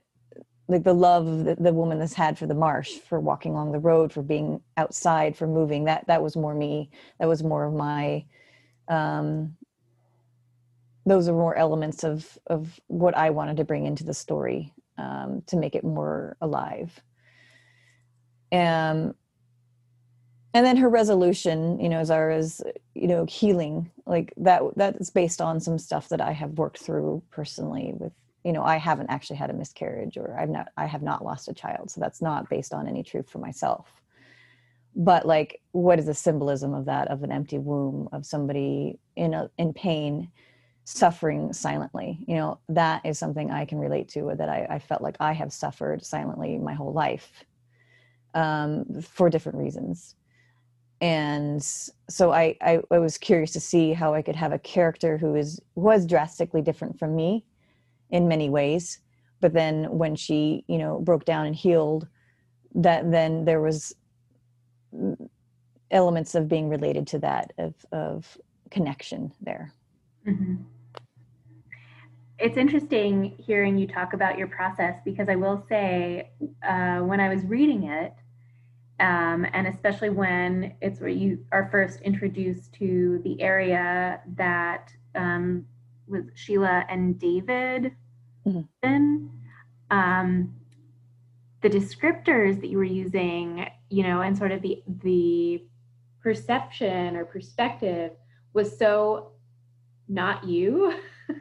like 0.66 0.82
the 0.82 0.94
love 0.94 1.44
that 1.44 1.62
the 1.62 1.72
woman 1.72 2.00
has 2.00 2.14
had 2.14 2.38
for 2.38 2.46
the 2.46 2.54
marsh 2.54 2.92
for 2.92 3.20
walking 3.20 3.52
along 3.52 3.72
the 3.72 3.78
road 3.78 4.12
for 4.12 4.22
being 4.22 4.60
outside 4.76 5.36
for 5.36 5.46
moving 5.46 5.84
that 5.84 6.06
that 6.06 6.22
was 6.22 6.36
more 6.36 6.54
me 6.54 6.90
that 7.20 7.28
was 7.28 7.42
more 7.42 7.66
of 7.66 7.74
my 7.74 8.24
um 8.88 9.56
those 11.06 11.28
are 11.28 11.32
more 11.34 11.54
elements 11.56 12.04
of 12.04 12.38
of 12.46 12.80
what 12.86 13.16
I 13.16 13.30
wanted 13.30 13.58
to 13.58 13.64
bring 13.64 13.86
into 13.86 14.04
the 14.04 14.14
story 14.14 14.72
um, 14.98 15.42
to 15.46 15.56
make 15.56 15.74
it 15.74 15.84
more 15.84 16.36
alive. 16.40 17.02
Um, 18.52 19.14
and 20.54 20.64
then 20.64 20.76
her 20.76 20.88
resolution, 20.88 21.80
you 21.80 21.88
know, 21.88 21.98
as 21.98 22.08
far 22.08 22.30
as 22.30 22.62
you 22.94 23.08
know, 23.08 23.26
healing, 23.26 23.90
like 24.06 24.32
that 24.36 24.62
that 24.76 24.96
is 24.96 25.10
based 25.10 25.40
on 25.40 25.60
some 25.60 25.78
stuff 25.78 26.08
that 26.08 26.20
I 26.20 26.32
have 26.32 26.52
worked 26.52 26.78
through 26.78 27.22
personally. 27.30 27.92
With 27.94 28.12
you 28.44 28.52
know, 28.52 28.62
I 28.62 28.76
haven't 28.76 29.10
actually 29.10 29.36
had 29.36 29.50
a 29.50 29.54
miscarriage, 29.54 30.16
or 30.16 30.38
I've 30.38 30.50
not 30.50 30.68
I 30.76 30.86
have 30.86 31.02
not 31.02 31.24
lost 31.24 31.48
a 31.48 31.54
child, 31.54 31.90
so 31.90 32.00
that's 32.00 32.22
not 32.22 32.48
based 32.50 32.74
on 32.74 32.86
any 32.86 33.02
truth 33.02 33.28
for 33.30 33.38
myself. 33.38 33.88
But 34.96 35.26
like, 35.26 35.60
what 35.72 35.98
is 35.98 36.06
the 36.06 36.14
symbolism 36.14 36.74
of 36.74 36.84
that? 36.84 37.08
Of 37.08 37.22
an 37.22 37.32
empty 37.32 37.58
womb, 37.58 38.08
of 38.12 38.26
somebody 38.26 38.98
in 39.16 39.34
a 39.34 39.50
in 39.58 39.72
pain 39.72 40.30
suffering 40.84 41.52
silently 41.52 42.22
you 42.28 42.36
know 42.36 42.58
that 42.68 43.04
is 43.06 43.18
something 43.18 43.50
i 43.50 43.64
can 43.64 43.78
relate 43.78 44.06
to 44.06 44.34
that 44.36 44.50
i, 44.50 44.66
I 44.68 44.78
felt 44.78 45.00
like 45.00 45.16
i 45.18 45.32
have 45.32 45.50
suffered 45.50 46.04
silently 46.04 46.58
my 46.58 46.74
whole 46.74 46.92
life 46.92 47.44
um, 48.34 49.00
for 49.00 49.30
different 49.30 49.58
reasons 49.58 50.14
and 51.00 51.62
so 51.62 52.32
I, 52.32 52.56
I 52.60 52.80
i 52.90 52.98
was 52.98 53.16
curious 53.16 53.52
to 53.52 53.60
see 53.60 53.94
how 53.94 54.12
i 54.12 54.20
could 54.20 54.36
have 54.36 54.52
a 54.52 54.58
character 54.58 55.16
who 55.16 55.34
is 55.34 55.58
was 55.74 56.04
drastically 56.04 56.60
different 56.60 56.98
from 56.98 57.16
me 57.16 57.46
in 58.10 58.28
many 58.28 58.48
ways 58.48 59.00
but 59.40 59.52
then 59.52 59.84
when 59.90 60.14
she 60.14 60.64
you 60.68 60.78
know 60.78 61.00
broke 61.00 61.24
down 61.24 61.46
and 61.46 61.56
healed 61.56 62.06
that 62.74 63.10
then 63.10 63.44
there 63.44 63.60
was 63.60 63.94
elements 65.90 66.34
of 66.34 66.48
being 66.48 66.68
related 66.68 67.06
to 67.06 67.18
that 67.18 67.52
of 67.58 67.74
of 67.92 68.38
connection 68.70 69.32
there 69.40 69.72
Mhm. 70.26 70.64
It's 72.38 72.56
interesting 72.56 73.36
hearing 73.38 73.78
you 73.78 73.86
talk 73.86 74.12
about 74.12 74.38
your 74.38 74.48
process 74.48 74.96
because 75.04 75.28
I 75.28 75.36
will 75.36 75.64
say, 75.68 76.30
uh, 76.66 76.98
when 76.98 77.20
I 77.20 77.28
was 77.28 77.44
reading 77.44 77.84
it, 77.84 78.12
um, 78.98 79.46
and 79.52 79.66
especially 79.66 80.10
when 80.10 80.74
it's 80.80 81.00
where 81.00 81.10
you 81.10 81.44
are 81.52 81.68
first 81.70 82.00
introduced 82.00 82.72
to 82.74 83.20
the 83.24 83.40
area 83.40 84.20
that 84.36 84.92
um, 85.14 85.66
was 86.06 86.24
Sheila 86.34 86.84
and 86.88 87.18
David 87.18 87.92
Mhm. 88.46 88.68
um, 89.90 90.54
the 91.62 91.70
descriptors 91.70 92.60
that 92.60 92.66
you 92.68 92.76
were 92.76 92.84
using, 92.84 93.66
you 93.88 94.02
know, 94.02 94.20
and 94.20 94.36
sort 94.36 94.52
of 94.52 94.60
the 94.60 94.82
the 95.02 95.64
perception 96.22 97.16
or 97.16 97.24
perspective 97.24 98.12
was 98.52 98.78
so 98.78 99.32
not 100.08 100.44
you 100.44 100.94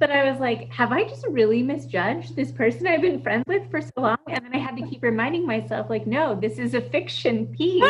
that 0.00 0.10
I 0.10 0.30
was 0.30 0.38
like, 0.40 0.70
have 0.70 0.92
I 0.92 1.04
just 1.04 1.26
really 1.28 1.62
misjudged 1.62 2.36
this 2.36 2.52
person 2.52 2.86
I've 2.86 3.00
been 3.00 3.22
friends 3.22 3.44
with 3.46 3.70
for 3.70 3.80
so 3.80 3.90
long? 3.96 4.18
And 4.28 4.44
then 4.44 4.54
I 4.54 4.58
had 4.58 4.76
to 4.76 4.82
keep 4.86 5.02
reminding 5.02 5.46
myself, 5.46 5.88
like, 5.88 6.06
no, 6.06 6.34
this 6.38 6.58
is 6.58 6.74
a 6.74 6.80
fiction 6.80 7.46
piece. 7.46 7.82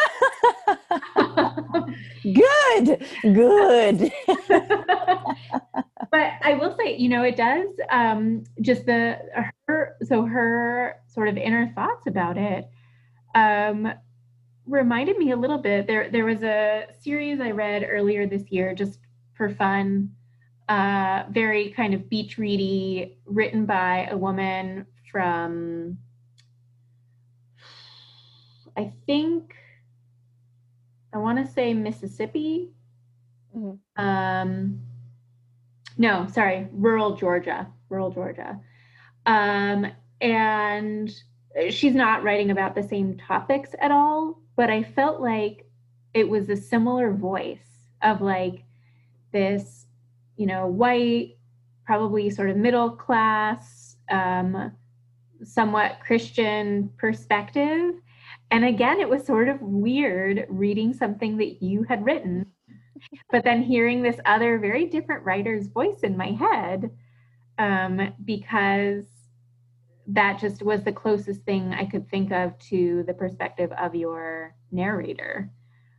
good 2.22 3.05
good 3.22 4.12
but 6.11 6.33
I 6.42 6.55
will 6.55 6.77
say, 6.79 6.96
you 6.96 7.09
know, 7.09 7.22
it 7.22 7.37
does 7.37 7.68
um, 7.90 8.44
just 8.62 8.87
the 8.87 9.18
her 9.66 9.96
so 10.03 10.24
her 10.24 11.01
sort 11.07 11.29
of 11.29 11.37
inner 11.37 11.72
thoughts 11.74 12.07
about 12.07 12.38
it 12.38 12.68
um, 13.35 13.92
reminded 14.66 15.18
me 15.18 15.33
a 15.33 15.37
little 15.37 15.59
bit. 15.59 15.87
There 15.87 16.11
there 16.11 16.24
was 16.24 16.42
a 16.42 16.87
series 17.01 17.40
I 17.40 17.51
read 17.51 17.87
earlier 17.88 18.27
this 18.27 18.51
year 18.51 18.74
just 18.74 19.01
for 19.35 19.51
fun, 19.51 20.11
uh, 20.68 21.24
very 21.31 21.70
kind 21.70 21.94
of 21.94 22.09
beach 22.09 22.38
ready, 22.38 23.18
written 23.27 23.66
by 23.66 24.09
a 24.11 24.16
woman 24.16 24.87
from 25.11 25.98
I 28.77 28.92
think 29.07 29.55
I 31.18 31.20
want 31.20 31.44
to 31.44 31.52
say 31.52 31.74
Mississippi. 31.74 32.70
Mhm. 33.57 33.78
Um, 33.96 34.81
no, 35.96 36.28
sorry, 36.28 36.68
rural 36.70 37.16
Georgia, 37.16 37.66
rural 37.88 38.12
Georgia. 38.12 38.61
Um, 39.26 39.90
and 40.20 41.12
she's 41.70 41.94
not 41.94 42.22
writing 42.22 42.52
about 42.52 42.76
the 42.76 42.85
same 42.85 43.16
topics 43.16 43.74
at 43.81 43.90
all, 43.90 44.40
but 44.54 44.70
I 44.70 44.85
felt 44.85 45.20
like 45.20 45.68
it 46.14 46.28
was 46.28 46.48
a 46.48 46.57
similar 46.57 47.12
voice 47.12 47.88
of 48.02 48.20
like 48.20 48.62
this, 49.33 49.87
you 50.37 50.46
know, 50.46 50.68
white, 50.68 51.37
probably 51.85 52.31
sort 52.31 52.48
of 52.48 52.57
middle 52.57 52.90
class, 52.90 53.96
um, 54.09 54.70
somewhat 55.42 55.98
Christian 56.00 56.90
perspective. 56.96 57.94
And 58.50 58.64
again, 58.64 59.00
it 59.00 59.08
was 59.08 59.26
sort 59.26 59.48
of 59.48 59.61
weird 59.61 60.46
reading 60.48 60.94
something 60.94 61.37
that 61.37 61.62
you 61.62 61.82
had 61.82 62.04
written 62.04 62.46
but 63.30 63.44
then 63.44 63.62
hearing 63.62 64.02
this 64.02 64.18
other 64.24 64.58
very 64.58 64.87
different 64.87 65.24
writer's 65.24 65.66
voice 65.68 66.00
in 66.02 66.16
my 66.16 66.32
head 66.32 66.90
um, 67.58 68.14
because 68.24 69.04
that 70.06 70.38
just 70.40 70.62
was 70.62 70.82
the 70.84 70.92
closest 70.92 71.42
thing 71.42 71.74
I 71.74 71.84
could 71.84 72.08
think 72.08 72.32
of 72.32 72.58
to 72.70 73.04
the 73.06 73.14
perspective 73.14 73.70
of 73.72 73.94
your 73.94 74.54
narrator. 74.72 75.50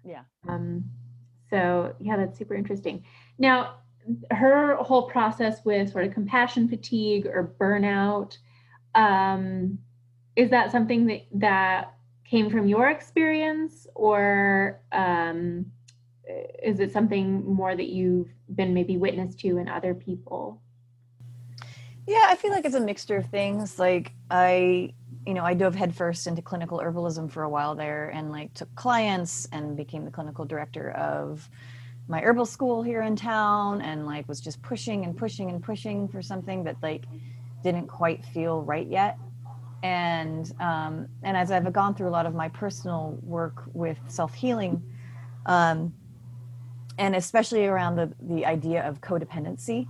Yeah. 0.04 0.24
Um, 0.48 0.86
so 1.50 1.94
yeah, 2.00 2.18
that's 2.18 2.38
super 2.38 2.56
interesting. 2.56 3.04
Now, 3.38 3.76
her 4.32 4.76
whole 4.78 5.10
process 5.10 5.64
with 5.64 5.92
sort 5.92 6.06
of 6.06 6.14
compassion 6.14 6.68
fatigue 6.68 7.28
or 7.28 7.54
burnout, 7.60 8.38
um, 8.96 9.78
is 10.36 10.50
that 10.50 10.72
something 10.72 11.06
that 11.08 11.26
that 11.34 11.94
came 12.30 12.50
from 12.50 12.68
your 12.68 12.90
experience, 12.90 13.88
or 13.96 14.80
um, 14.92 15.66
is 16.62 16.80
it 16.80 16.92
something 16.92 17.44
more 17.46 17.76
that 17.76 17.88
you've 17.88 18.30
been 18.54 18.74
maybe 18.74 18.98
witness 18.98 19.36
to 19.36 19.58
in 19.58 19.68
other 19.68 19.94
people? 19.94 20.62
Yeah, 22.06 22.26
I 22.26 22.36
feel 22.36 22.52
like 22.52 22.66
it's 22.66 22.76
a 22.76 22.80
mixture 22.80 23.18
of 23.18 23.26
things. 23.28 23.80
Like 23.80 24.14
I, 24.30 24.94
you 25.26 25.34
know, 25.34 25.44
I 25.44 25.54
dove 25.54 25.76
headfirst 25.76 26.28
into 26.28 26.42
clinical 26.42 26.80
herbalism 26.80 27.32
for 27.32 27.44
a 27.44 27.50
while 27.50 27.76
there 27.76 28.10
and 28.10 28.32
like 28.32 28.54
took 28.54 28.74
clients 28.76 29.48
and 29.52 29.76
became 29.76 30.06
the 30.06 30.12
clinical 30.12 30.46
director 30.46 30.92
of 30.92 31.50
my 32.08 32.22
herbal 32.22 32.46
school 32.46 32.82
here 32.82 33.04
in 33.04 33.16
town 33.16 33.82
and 33.82 34.08
like 34.08 34.28
was 34.28 34.42
just 34.42 34.62
pushing 34.64 35.06
and 35.06 35.16
pushing 35.16 35.52
and 35.52 35.62
pushing 35.62 36.08
for 36.08 36.24
something 36.24 36.64
that 36.64 36.78
like 36.82 37.06
didn't 37.64 37.88
quite 37.88 38.26
feel 38.26 38.64
right 38.64 38.88
yet. 38.88 39.18
And 39.84 40.52
um 40.60 41.08
and 41.24 41.38
as 41.38 41.52
I've 41.52 41.72
gone 41.74 41.96
through 41.96 42.10
a 42.10 42.12
lot 42.12 42.26
of 42.26 42.36
my 42.36 42.50
personal 42.50 43.18
work 43.22 43.64
with 43.74 43.98
self-healing, 44.08 44.82
um 45.46 45.94
and 46.98 47.16
especially 47.16 47.66
around 47.66 47.96
the 47.96 48.14
the 48.22 48.46
idea 48.46 48.88
of 48.88 49.02
codependency 49.02 49.88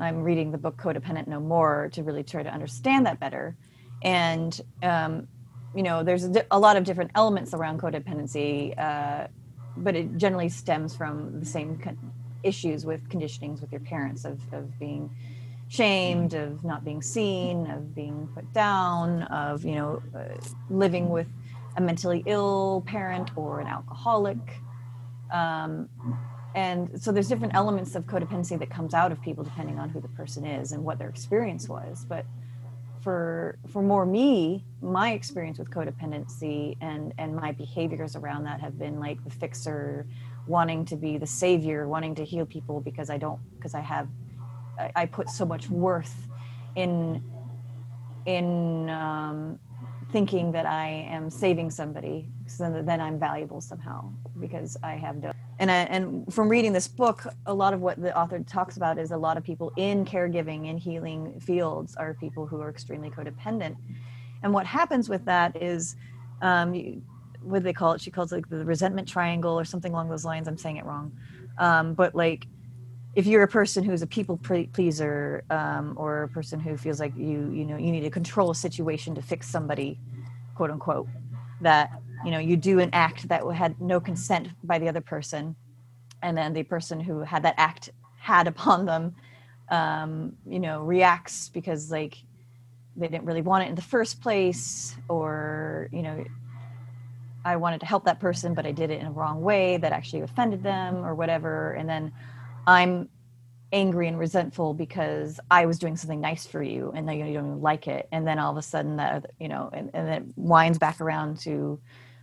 I'm 0.00 0.22
reading 0.22 0.50
the 0.50 0.58
book 0.58 0.76
Codependent 0.78 1.26
No 1.28 1.40
More 1.40 1.90
to 1.92 2.02
really 2.02 2.22
try 2.22 2.42
to 2.42 2.48
understand 2.50 3.06
that 3.06 3.20
better. 3.20 3.54
And, 4.02 4.58
um, 4.82 5.28
you 5.74 5.82
know, 5.82 6.02
there's 6.02 6.24
a, 6.24 6.44
a 6.50 6.58
lot 6.58 6.76
of 6.76 6.84
different 6.84 7.10
elements 7.14 7.52
around 7.52 7.80
codependency, 7.80 8.76
uh, 8.78 9.28
but 9.76 9.94
it 9.94 10.16
generally 10.16 10.48
stems 10.48 10.96
from 10.96 11.38
the 11.38 11.46
same 11.46 11.78
issues 12.42 12.86
with 12.86 13.06
conditionings 13.10 13.60
with 13.60 13.70
your 13.70 13.80
parents 13.82 14.24
of, 14.24 14.40
of 14.52 14.78
being 14.78 15.10
shamed 15.70 16.34
of 16.34 16.64
not 16.64 16.84
being 16.84 17.00
seen 17.00 17.70
of 17.70 17.94
being 17.94 18.28
put 18.34 18.52
down 18.52 19.22
of 19.24 19.64
you 19.64 19.76
know 19.76 20.02
uh, 20.16 20.36
living 20.68 21.08
with 21.08 21.28
a 21.76 21.80
mentally 21.80 22.22
ill 22.26 22.82
parent 22.86 23.30
or 23.36 23.60
an 23.60 23.68
alcoholic. 23.68 24.38
Um, 25.32 25.88
and 26.56 27.00
so 27.00 27.12
there's 27.12 27.28
different 27.28 27.54
elements 27.54 27.94
of 27.94 28.06
codependency 28.06 28.58
that 28.58 28.68
comes 28.68 28.92
out 28.92 29.12
of 29.12 29.22
people 29.22 29.44
depending 29.44 29.78
on 29.78 29.88
who 29.88 30.00
the 30.00 30.08
person 30.08 30.44
is 30.44 30.72
and 30.72 30.82
what 30.82 30.98
their 30.98 31.08
experience 31.08 31.68
was. 31.68 32.04
But 32.08 32.26
for 33.00 33.56
for 33.68 33.80
more 33.80 34.04
me 34.04 34.64
my 34.82 35.12
experience 35.12 35.58
with 35.58 35.70
codependency 35.70 36.76
and 36.80 37.14
and 37.16 37.34
my 37.34 37.52
behaviors 37.52 38.16
around 38.16 38.44
that 38.44 38.60
have 38.60 38.78
been 38.78 38.98
like 38.98 39.22
the 39.24 39.30
fixer 39.30 40.06
wanting 40.46 40.84
to 40.84 40.96
be 40.96 41.16
the 41.16 41.26
savior 41.26 41.88
wanting 41.88 42.14
to 42.14 42.24
heal 42.24 42.44
people 42.44 42.78
because 42.80 43.08
i 43.08 43.16
don't 43.16 43.40
because 43.56 43.74
i 43.74 43.80
have 43.80 44.06
I, 44.94 45.06
put 45.06 45.28
so 45.28 45.44
much 45.44 45.68
worth 45.70 46.28
in 46.76 47.22
in 48.26 48.90
um, 48.90 49.58
thinking 50.12 50.52
that 50.52 50.66
I 50.66 51.06
am 51.10 51.30
saving 51.30 51.70
somebody, 51.70 52.28
so 52.46 52.82
then 52.84 53.00
I'm 53.00 53.18
valuable 53.18 53.60
somehow 53.60 54.10
because 54.38 54.76
I 54.82 54.92
have 54.92 55.20
done. 55.20 55.34
And 55.58 55.70
I, 55.70 55.74
and 55.74 56.32
from 56.32 56.48
reading 56.48 56.72
this 56.72 56.88
book, 56.88 57.26
a 57.46 57.52
lot 57.52 57.74
of 57.74 57.80
what 57.80 58.00
the 58.00 58.16
author 58.16 58.38
talks 58.40 58.76
about 58.76 58.98
is 58.98 59.10
a 59.10 59.16
lot 59.16 59.36
of 59.36 59.44
people 59.44 59.72
in 59.76 60.04
caregiving 60.04 60.70
and 60.70 60.78
healing 60.80 61.38
fields 61.38 61.96
are 61.96 62.14
people 62.14 62.46
who 62.46 62.60
are 62.60 62.70
extremely 62.70 63.10
codependent. 63.10 63.76
And 64.42 64.54
what 64.54 64.64
happens 64.64 65.08
with 65.08 65.24
that 65.26 65.60
is, 65.62 65.96
um, 66.40 67.02
what 67.42 67.58
do 67.58 67.64
they 67.64 67.74
call 67.74 67.92
it? 67.92 68.00
She 68.00 68.10
calls 68.10 68.32
it 68.32 68.36
like 68.36 68.48
the 68.48 68.64
resentment 68.64 69.06
triangle 69.06 69.58
or 69.58 69.66
something 69.66 69.92
along 69.92 70.08
those 70.08 70.24
lines. 70.24 70.48
I'm 70.48 70.56
saying 70.56 70.78
it 70.78 70.86
wrong, 70.86 71.12
um, 71.58 71.94
but 71.94 72.14
like 72.14 72.46
if 73.14 73.26
you're 73.26 73.42
a 73.42 73.48
person 73.48 73.82
who's 73.82 74.02
a 74.02 74.06
people 74.06 74.38
pleaser 74.72 75.44
um, 75.50 75.94
or 75.96 76.22
a 76.24 76.28
person 76.28 76.60
who 76.60 76.76
feels 76.76 77.00
like 77.00 77.16
you 77.16 77.50
you 77.52 77.64
know 77.64 77.76
you 77.76 77.90
need 77.90 78.02
to 78.02 78.10
control 78.10 78.50
a 78.50 78.54
situation 78.54 79.14
to 79.14 79.22
fix 79.22 79.48
somebody 79.48 79.98
quote 80.54 80.70
unquote 80.70 81.08
that 81.60 81.90
you 82.24 82.30
know 82.30 82.38
you 82.38 82.56
do 82.56 82.78
an 82.78 82.90
act 82.92 83.28
that 83.28 83.42
had 83.52 83.80
no 83.80 84.00
consent 84.00 84.48
by 84.62 84.78
the 84.78 84.88
other 84.88 85.00
person 85.00 85.56
and 86.22 86.36
then 86.36 86.52
the 86.52 86.62
person 86.62 87.00
who 87.00 87.20
had 87.20 87.42
that 87.42 87.54
act 87.56 87.90
had 88.18 88.46
upon 88.46 88.86
them 88.86 89.14
um, 89.70 90.32
you 90.46 90.60
know 90.60 90.82
reacts 90.82 91.48
because 91.48 91.90
like 91.90 92.16
they 92.96 93.08
didn't 93.08 93.24
really 93.24 93.42
want 93.42 93.64
it 93.64 93.68
in 93.68 93.74
the 93.74 93.82
first 93.82 94.20
place 94.20 94.96
or 95.08 95.88
you 95.92 96.02
know 96.02 96.24
i 97.44 97.56
wanted 97.56 97.80
to 97.80 97.86
help 97.86 98.04
that 98.04 98.20
person 98.20 98.52
but 98.52 98.66
i 98.66 98.72
did 98.72 98.90
it 98.90 99.00
in 99.00 99.06
a 99.06 99.12
wrong 99.12 99.40
way 99.40 99.76
that 99.78 99.92
actually 99.92 100.22
offended 100.22 100.62
them 100.62 101.04
or 101.04 101.14
whatever 101.14 101.72
and 101.72 101.88
then 101.88 102.12
I'm 102.66 103.08
angry 103.72 104.08
and 104.08 104.18
resentful 104.18 104.74
because 104.74 105.38
I 105.50 105.66
was 105.66 105.78
doing 105.78 105.96
something 105.96 106.20
nice 106.20 106.46
for 106.46 106.62
you 106.62 106.92
and 106.94 107.06
now 107.06 107.12
you 107.12 107.24
don't 107.24 107.32
even 107.32 107.60
like 107.60 107.86
it. 107.86 108.08
And 108.10 108.26
then 108.26 108.38
all 108.38 108.50
of 108.50 108.56
a 108.56 108.62
sudden 108.62 108.96
that, 108.96 109.30
you 109.38 109.48
know, 109.48 109.70
and, 109.72 109.90
and 109.94 110.08
then 110.08 110.14
it 110.14 110.24
winds 110.36 110.78
back 110.78 111.00
around 111.00 111.38
to 111.40 111.80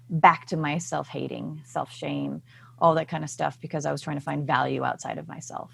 back 0.09 0.45
to 0.47 0.57
my 0.57 0.77
self 0.77 1.07
hating, 1.07 1.61
self 1.65 1.91
shame, 1.91 2.41
all 2.79 2.95
that 2.95 3.07
kind 3.07 3.23
of 3.23 3.29
stuff 3.29 3.59
because 3.61 3.85
I 3.85 3.91
was 3.91 4.01
trying 4.01 4.17
to 4.17 4.23
find 4.23 4.45
value 4.45 4.83
outside 4.83 5.17
of 5.17 5.27
myself. 5.27 5.71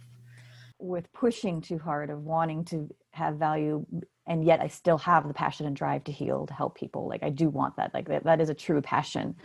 With 0.79 1.11
pushing 1.13 1.61
too 1.61 1.79
hard 1.79 2.09
of 2.09 2.23
wanting 2.23 2.65
to 2.65 2.89
have 3.11 3.35
value 3.35 3.85
and 4.27 4.43
yet 4.43 4.61
I 4.61 4.67
still 4.67 4.97
have 4.99 5.27
the 5.27 5.33
passion 5.33 5.65
and 5.65 5.75
drive 5.75 6.03
to 6.05 6.11
heal, 6.11 6.45
to 6.45 6.53
help 6.53 6.75
people. 6.75 7.07
Like 7.07 7.23
I 7.23 7.29
do 7.29 7.49
want 7.49 7.75
that. 7.77 7.93
Like 7.93 8.07
that, 8.09 8.23
that 8.25 8.41
is 8.41 8.49
a 8.49 8.53
true 8.53 8.81
passion. 8.81 9.35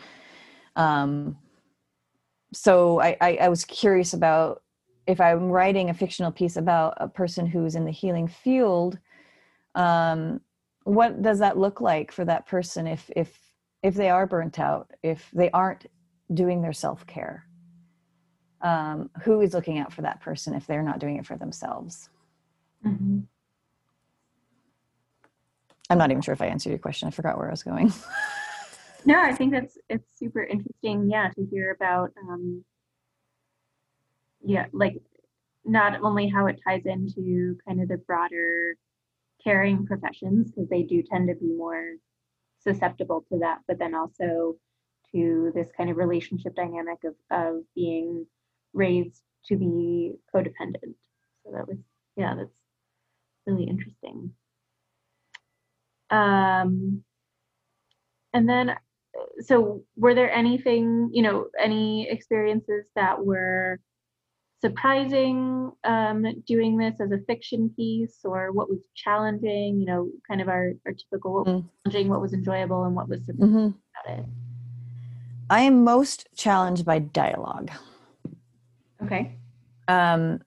Um, 0.76 1.36
so 2.52 3.00
I, 3.00 3.16
I, 3.20 3.38
I 3.42 3.48
was 3.48 3.64
curious 3.64 4.14
about 4.14 4.62
if 5.08 5.22
I'm 5.22 5.48
writing 5.48 5.88
a 5.88 5.94
fictional 5.94 6.30
piece 6.30 6.56
about 6.56 6.94
a 6.98 7.08
person 7.08 7.46
who's 7.46 7.74
in 7.74 7.86
the 7.86 7.90
healing 7.90 8.28
field, 8.28 8.98
um, 9.74 10.42
what 10.84 11.22
does 11.22 11.38
that 11.38 11.56
look 11.56 11.80
like 11.80 12.12
for 12.12 12.24
that 12.26 12.46
person 12.46 12.86
if 12.86 13.10
if 13.16 13.36
if 13.82 13.94
they 13.94 14.10
are 14.10 14.26
burnt 14.26 14.58
out, 14.58 14.90
if 15.02 15.30
they 15.32 15.50
aren't 15.50 15.86
doing 16.32 16.60
their 16.60 16.74
self 16.74 17.06
care? 17.06 17.46
Um, 18.60 19.08
who 19.22 19.40
is 19.40 19.54
looking 19.54 19.78
out 19.78 19.92
for 19.92 20.02
that 20.02 20.20
person 20.20 20.54
if 20.54 20.66
they're 20.66 20.82
not 20.82 20.98
doing 20.98 21.16
it 21.16 21.24
for 21.24 21.36
themselves? 21.36 22.10
Mm-hmm. 22.86 23.20
I'm 25.88 25.98
not 25.98 26.10
even 26.10 26.20
sure 26.20 26.34
if 26.34 26.42
I 26.42 26.46
answered 26.46 26.70
your 26.70 26.78
question. 26.78 27.08
I 27.08 27.12
forgot 27.12 27.38
where 27.38 27.48
I 27.48 27.50
was 27.50 27.62
going. 27.62 27.94
no, 29.06 29.18
I 29.18 29.32
think 29.32 29.52
that's 29.52 29.78
it's 29.88 30.18
super 30.18 30.42
interesting. 30.42 31.08
Yeah, 31.08 31.30
to 31.30 31.46
hear 31.50 31.70
about 31.70 32.12
um, 32.28 32.62
yeah, 34.44 34.66
like 34.72 35.00
not 35.64 36.00
only 36.02 36.28
how 36.28 36.46
it 36.46 36.60
ties 36.66 36.86
into 36.86 37.56
kind 37.66 37.82
of 37.82 37.88
the 37.88 37.98
broader 37.98 38.76
caring 39.42 39.86
professions, 39.86 40.50
because 40.50 40.68
they 40.68 40.82
do 40.82 41.02
tend 41.02 41.28
to 41.28 41.34
be 41.34 41.52
more 41.52 41.94
susceptible 42.60 43.24
to 43.30 43.38
that, 43.38 43.58
but 43.68 43.78
then 43.78 43.94
also 43.94 44.56
to 45.12 45.52
this 45.54 45.68
kind 45.76 45.90
of 45.90 45.96
relationship 45.96 46.54
dynamic 46.54 46.98
of, 47.04 47.14
of 47.30 47.62
being 47.74 48.26
raised 48.74 49.22
to 49.46 49.56
be 49.56 50.12
codependent. 50.34 50.94
So 51.44 51.52
that 51.52 51.68
was, 51.68 51.78
yeah, 52.16 52.34
that's 52.36 52.58
really 53.46 53.64
interesting. 53.64 54.32
Um, 56.10 57.04
and 58.32 58.48
then, 58.48 58.76
so 59.40 59.82
were 59.96 60.14
there 60.14 60.30
anything, 60.30 61.10
you 61.12 61.22
know, 61.22 61.46
any 61.58 62.08
experiences 62.08 62.86
that 62.94 63.24
were 63.24 63.80
surprising 64.60 65.70
um, 65.84 66.26
doing 66.46 66.76
this 66.76 67.00
as 67.00 67.12
a 67.12 67.18
fiction 67.26 67.70
piece 67.76 68.18
or 68.24 68.52
what 68.52 68.68
was 68.68 68.80
challenging 68.94 69.78
you 69.80 69.86
know 69.86 70.08
kind 70.26 70.40
of 70.40 70.48
our, 70.48 70.72
our 70.86 70.92
typical 70.92 71.34
what 71.34 71.46
was 71.46 71.62
mm. 71.62 71.68
challenging 71.84 72.08
what 72.08 72.20
was 72.20 72.32
enjoyable 72.32 72.84
and 72.84 72.94
what 72.94 73.08
was 73.08 73.24
surprising 73.24 73.54
mm-hmm. 73.54 74.08
about 74.08 74.18
it 74.18 74.24
i 75.50 75.60
am 75.60 75.84
most 75.84 76.28
challenged 76.36 76.84
by 76.84 76.98
dialogue 76.98 77.70
okay 79.02 79.36
um 79.86 80.40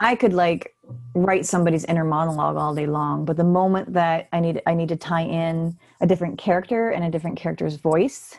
i 0.00 0.14
could 0.14 0.34
like 0.34 0.74
write 1.14 1.46
somebody's 1.46 1.84
inner 1.86 2.04
monologue 2.04 2.56
all 2.56 2.74
day 2.74 2.86
long 2.86 3.24
but 3.24 3.38
the 3.38 3.44
moment 3.44 3.90
that 3.94 4.28
i 4.32 4.40
need 4.40 4.60
i 4.66 4.74
need 4.74 4.88
to 4.88 4.96
tie 4.96 5.22
in 5.22 5.74
a 6.02 6.06
different 6.06 6.36
character 6.36 6.90
and 6.90 7.04
a 7.04 7.10
different 7.10 7.38
character's 7.38 7.76
voice 7.76 8.38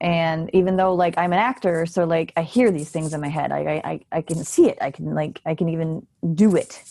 and 0.00 0.50
even 0.52 0.76
though 0.76 0.94
like 0.94 1.16
i'm 1.18 1.32
an 1.32 1.38
actor 1.38 1.84
so 1.86 2.04
like 2.04 2.32
i 2.36 2.42
hear 2.42 2.70
these 2.70 2.90
things 2.90 3.12
in 3.14 3.20
my 3.20 3.28
head. 3.28 3.52
I 3.52 3.82
i, 3.84 4.00
I 4.12 4.22
can 4.22 4.44
see 4.44 4.68
it. 4.68 4.78
I 4.80 4.90
can 4.90 5.14
like 5.14 5.40
i 5.46 5.54
can 5.54 5.68
even 5.68 6.06
do 6.34 6.56
it. 6.56 6.82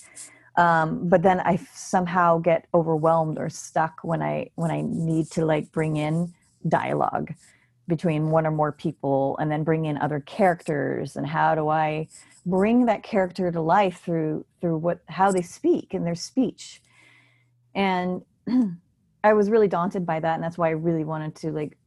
Um, 0.58 1.08
but 1.08 1.22
then 1.24 1.40
i 1.42 1.58
somehow 1.74 2.40
get 2.40 2.68
overwhelmed 2.74 3.38
or 3.38 3.50
stuck 3.50 4.00
when 4.04 4.22
i 4.22 4.50
when 4.56 4.72
i 4.72 4.82
need 4.82 5.32
to 5.32 5.46
like 5.46 5.72
bring 5.72 5.98
in 5.98 6.34
dialogue 6.68 7.34
between 7.88 8.32
one 8.32 8.46
or 8.46 8.52
more 8.52 8.74
people 8.74 9.38
and 9.40 9.50
then 9.50 9.64
bring 9.64 9.86
in 9.86 9.98
other 9.98 10.20
characters 10.20 11.16
and 11.16 11.28
how 11.28 11.56
do 11.56 11.70
i 11.70 12.08
bring 12.46 12.86
that 12.86 13.04
character 13.04 13.52
to 13.52 13.62
life 13.62 14.02
through 14.04 14.46
through 14.62 14.78
what 14.78 15.00
how 15.08 15.32
they 15.32 15.42
speak 15.42 15.94
and 15.94 16.06
their 16.06 16.16
speech. 16.16 16.82
And 17.76 18.24
i 19.24 19.34
was 19.34 19.50
really 19.50 19.68
daunted 19.68 20.06
by 20.06 20.20
that 20.20 20.36
and 20.36 20.44
that's 20.44 20.58
why 20.58 20.68
i 20.68 20.72
really 20.72 21.04
wanted 21.04 21.36
to 21.36 21.52
like 21.52 21.78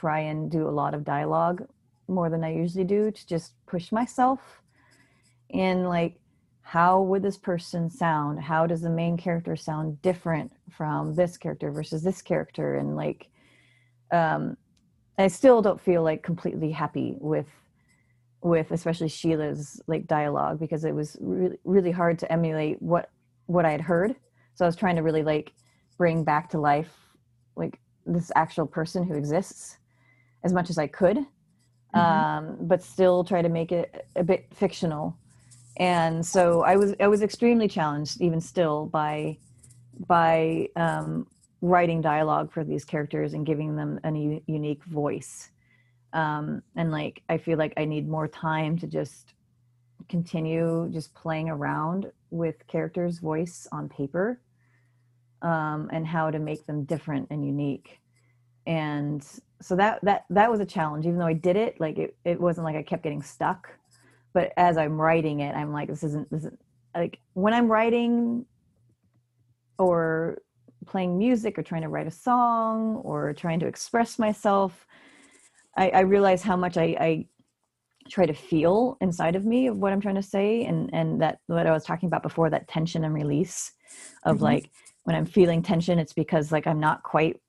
try 0.00 0.20
and 0.20 0.50
do 0.50 0.68
a 0.68 0.70
lot 0.70 0.94
of 0.94 1.04
dialogue 1.04 1.66
more 2.08 2.28
than 2.30 2.44
I 2.44 2.52
usually 2.52 2.84
do 2.84 3.10
to 3.10 3.26
just 3.26 3.52
push 3.66 3.92
myself. 3.92 4.40
In 5.48 5.84
like 5.84 6.18
how 6.62 7.00
would 7.00 7.22
this 7.22 7.36
person 7.36 7.88
sound? 7.88 8.40
How 8.40 8.66
does 8.66 8.82
the 8.82 8.90
main 8.90 9.16
character 9.16 9.54
sound 9.54 10.02
different 10.02 10.52
from 10.68 11.14
this 11.14 11.36
character 11.36 11.70
versus 11.70 12.02
this 12.02 12.20
character? 12.22 12.76
And 12.76 12.96
like 12.96 13.28
um 14.12 14.56
i 15.18 15.26
still 15.26 15.62
don't 15.62 15.80
feel 15.80 16.02
like 16.02 16.22
completely 16.22 16.70
happy 16.70 17.16
with 17.20 17.48
with 18.42 18.70
especially 18.70 19.08
sheila's 19.08 19.80
like 19.88 20.06
dialogue 20.06 20.60
because 20.60 20.84
it 20.84 20.94
was 20.94 21.16
really 21.20 21.56
really 21.64 21.90
hard 21.90 22.18
to 22.18 22.30
emulate 22.30 22.80
what 22.80 23.10
what 23.46 23.64
i 23.64 23.72
had 23.72 23.80
heard. 23.80 24.14
So 24.54 24.64
i 24.64 24.68
was 24.68 24.76
trying 24.76 24.96
to 24.96 25.02
really 25.02 25.22
like 25.22 25.52
bring 25.98 26.24
back 26.24 26.50
to 26.50 26.60
life 26.60 26.92
like 27.56 27.80
this 28.04 28.30
actual 28.36 28.66
person 28.66 29.04
who 29.04 29.14
exists 29.14 29.78
as 30.46 30.52
much 30.52 30.70
as 30.70 30.78
I 30.78 30.86
could, 30.86 31.18
mm-hmm. 31.18 31.98
um, 31.98 32.56
but 32.62 32.82
still 32.82 33.24
try 33.24 33.42
to 33.42 33.48
make 33.48 33.72
it 33.72 34.06
a 34.14 34.22
bit 34.22 34.46
fictional. 34.54 35.18
And 35.76 36.24
so 36.24 36.62
I 36.62 36.76
was 36.76 36.94
I 37.00 37.08
was 37.08 37.20
extremely 37.20 37.68
challenged, 37.68 38.22
even 38.22 38.40
still, 38.40 38.86
by 38.86 39.36
by 40.06 40.68
um, 40.76 41.26
writing 41.60 42.00
dialogue 42.00 42.52
for 42.52 42.64
these 42.64 42.84
characters 42.84 43.34
and 43.34 43.44
giving 43.44 43.76
them 43.76 44.00
a 44.04 44.10
u- 44.10 44.42
unique 44.46 44.84
voice. 44.84 45.50
Um, 46.12 46.62
and 46.76 46.90
like 46.90 47.22
I 47.28 47.36
feel 47.36 47.58
like 47.58 47.74
I 47.76 47.84
need 47.84 48.08
more 48.08 48.28
time 48.28 48.78
to 48.78 48.86
just 48.86 49.34
continue 50.08 50.88
just 50.92 51.12
playing 51.14 51.50
around 51.50 52.10
with 52.30 52.66
characters' 52.68 53.18
voice 53.18 53.66
on 53.72 53.88
paper 53.88 54.40
um, 55.42 55.90
and 55.92 56.06
how 56.06 56.30
to 56.30 56.38
make 56.38 56.64
them 56.66 56.84
different 56.84 57.26
and 57.30 57.44
unique 57.44 58.00
and 58.66 59.24
so 59.60 59.76
that 59.76 59.98
that 60.02 60.24
that 60.30 60.50
was 60.50 60.60
a 60.60 60.66
challenge 60.66 61.06
even 61.06 61.18
though 61.18 61.26
i 61.26 61.32
did 61.32 61.56
it 61.56 61.80
like 61.80 61.98
it, 61.98 62.16
it 62.24 62.40
wasn't 62.40 62.64
like 62.64 62.76
i 62.76 62.82
kept 62.82 63.02
getting 63.02 63.22
stuck 63.22 63.68
but 64.32 64.52
as 64.56 64.76
i'm 64.76 65.00
writing 65.00 65.40
it 65.40 65.54
i'm 65.54 65.72
like 65.72 65.88
this 65.88 66.02
isn't 66.02 66.30
this 66.30 66.44
is 66.44 66.52
like 66.94 67.18
when 67.34 67.54
i'm 67.54 67.68
writing 67.68 68.44
or 69.78 70.38
playing 70.86 71.18
music 71.18 71.58
or 71.58 71.62
trying 71.62 71.82
to 71.82 71.88
write 71.88 72.06
a 72.06 72.10
song 72.10 72.96
or 72.96 73.32
trying 73.32 73.58
to 73.60 73.66
express 73.66 74.18
myself 74.18 74.86
i, 75.76 75.88
I 75.90 76.00
realize 76.00 76.42
how 76.42 76.56
much 76.56 76.76
I, 76.76 76.96
I 77.00 77.26
try 78.08 78.26
to 78.26 78.34
feel 78.34 78.96
inside 79.00 79.36
of 79.36 79.44
me 79.44 79.66
of 79.66 79.78
what 79.78 79.92
i'm 79.92 80.00
trying 80.00 80.14
to 80.16 80.22
say 80.22 80.64
and 80.64 80.90
and 80.92 81.20
that 81.22 81.38
what 81.46 81.66
i 81.66 81.72
was 81.72 81.84
talking 81.84 82.06
about 82.08 82.22
before 82.22 82.50
that 82.50 82.68
tension 82.68 83.04
and 83.04 83.14
release 83.14 83.72
of 84.24 84.38
Mhm. 84.38 84.42
like 84.42 84.70
when 85.04 85.16
i'm 85.16 85.26
feeling 85.26 85.62
tension 85.62 85.98
it's 85.98 86.12
because 86.12 86.52
like 86.52 86.66
i'm 86.66 86.80
not 86.80 87.02
quite 87.02 87.40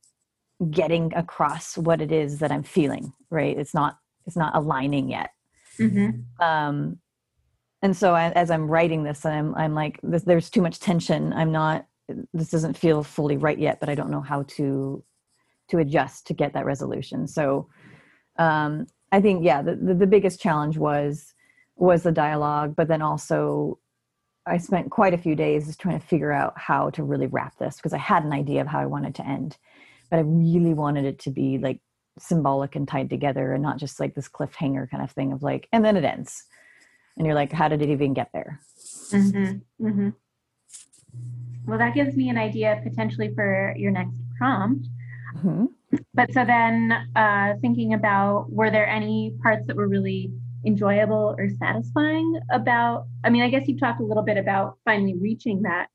getting 0.72 1.14
across 1.16 1.78
what 1.78 2.02
it 2.02 2.12
is 2.12 2.40
that 2.40 2.52
i'm 2.52 2.64
feeling 2.64 3.14
right? 3.30 3.58
It's 3.58 3.74
not 3.74 3.98
it's 4.26 4.38
not 4.38 4.56
aligning 4.56 5.10
yet. 5.10 5.32
Mhm. 5.80 6.24
um 6.42 6.98
and 7.84 7.96
so 7.96 8.16
I, 8.16 8.32
as 8.32 8.50
i'm 8.50 8.68
writing 8.68 9.04
this 9.04 9.26
i'm 9.26 9.54
i'm 9.56 9.76
like 9.76 10.00
this, 10.02 10.24
there's 10.24 10.50
too 10.50 10.62
much 10.62 10.80
tension. 10.80 11.34
I'm 11.34 11.52
not 11.52 11.86
this 12.34 12.50
doesn't 12.50 12.78
feel 12.78 13.04
fully 13.04 13.38
right 13.38 13.60
yet 13.60 13.80
but 13.80 13.90
i 13.90 13.96
don't 13.96 14.10
know 14.10 14.22
how 14.22 14.44
to 14.44 15.04
to 15.70 15.78
adjust 15.80 16.26
to 16.28 16.34
get 16.34 16.54
that 16.54 16.66
resolution. 16.66 17.28
So 17.28 17.68
um 18.38 18.88
i 19.12 19.22
think 19.22 19.44
yeah 19.44 19.62
the, 19.62 19.76
the, 19.76 19.94
the 19.94 20.08
biggest 20.08 20.40
challenge 20.40 20.78
was 20.78 21.34
was 21.76 22.04
the 22.04 22.12
dialogue 22.12 22.76
but 22.76 22.88
then 22.88 23.02
also 23.02 23.80
i 24.46 24.58
spent 24.58 24.90
quite 24.90 25.14
a 25.14 25.18
few 25.18 25.36
days 25.36 25.68
just 25.68 25.80
trying 25.80 26.00
to 26.00 26.06
figure 26.06 26.32
out 26.32 26.54
how 26.58 26.90
to 26.92 27.04
really 27.04 27.28
wrap 27.28 27.58
this 27.58 27.76
because 27.78 27.94
i 27.94 27.98
had 27.98 28.24
an 28.24 28.34
idea 28.34 28.62
of 28.62 28.68
how 28.68 28.80
i 28.80 28.86
wanted 28.86 29.14
to 29.16 29.26
end 29.28 29.58
but 30.10 30.18
i 30.18 30.22
really 30.22 30.74
wanted 30.74 31.06
it 31.06 31.20
to 31.20 31.30
be 31.30 31.58
like 31.58 31.80
symbolic 32.20 32.76
and 32.76 32.88
tied 32.88 33.10
together 33.10 33.54
and 33.54 33.62
not 33.62 33.78
just 33.78 34.00
like 34.00 34.16
this 34.16 34.28
cliffhanger 34.28 34.90
kind 34.90 35.04
of 35.04 35.12
thing 35.12 35.32
of 35.34 35.44
like 35.44 35.68
and 35.72 35.86
then 35.86 35.96
it 35.96 36.04
ends 36.04 36.46
and 37.16 37.26
you're 37.26 37.36
like 37.36 37.52
how 37.52 37.68
did 37.68 37.82
it 37.82 37.90
even 37.90 38.14
get 38.14 38.30
there 38.34 38.60
Mm-hmm. 39.12 39.86
Mm-hmm. 39.88 40.10
Well, 41.66 41.78
that 41.78 41.94
gives 41.94 42.16
me 42.16 42.30
an 42.30 42.38
idea 42.38 42.80
potentially 42.84 43.34
for 43.36 43.74
your 43.78 43.92
next 43.92 44.16
prompt. 44.38 44.88
Mhm. 45.36 45.68
But 46.14 46.34
so 46.34 46.46
then, 46.46 46.92
uh, 47.16 47.56
thinking 47.62 47.94
about 47.94 48.52
were 48.52 48.70
there 48.70 48.88
any 48.88 49.36
parts 49.42 49.68
that 49.68 49.76
were 49.76 49.88
really 49.88 50.32
enjoyable 50.66 51.36
or 51.38 51.50
satisfying 51.50 52.40
about? 52.52 53.08
I 53.24 53.30
mean, 53.30 53.44
I 53.44 53.50
guess 53.50 53.68
you 53.68 53.78
talked 53.78 54.02
a 54.02 54.06
little 54.06 54.24
bit 54.24 54.38
about 54.38 54.78
finally 54.86 55.16
reaching 55.16 55.62
that 55.64 55.88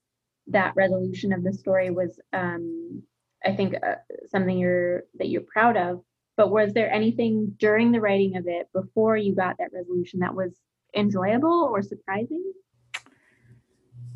that 0.48 0.74
resolution 0.74 1.32
of 1.32 1.44
the 1.44 1.52
story 1.52 1.90
was, 1.90 2.18
um, 2.32 3.02
I 3.44 3.54
think, 3.54 3.74
uh, 3.74 3.96
something 4.28 4.58
you're 4.58 5.04
that 5.18 5.28
you're 5.28 5.42
proud 5.42 5.76
of. 5.76 6.02
But 6.36 6.50
was 6.50 6.72
there 6.72 6.90
anything 6.90 7.54
during 7.58 7.92
the 7.92 8.00
writing 8.00 8.36
of 8.36 8.46
it 8.46 8.68
before 8.72 9.16
you 9.16 9.34
got 9.34 9.56
that 9.58 9.72
resolution 9.72 10.20
that 10.20 10.34
was 10.34 10.52
enjoyable 10.96 11.70
or 11.72 11.82
surprising? 11.82 12.42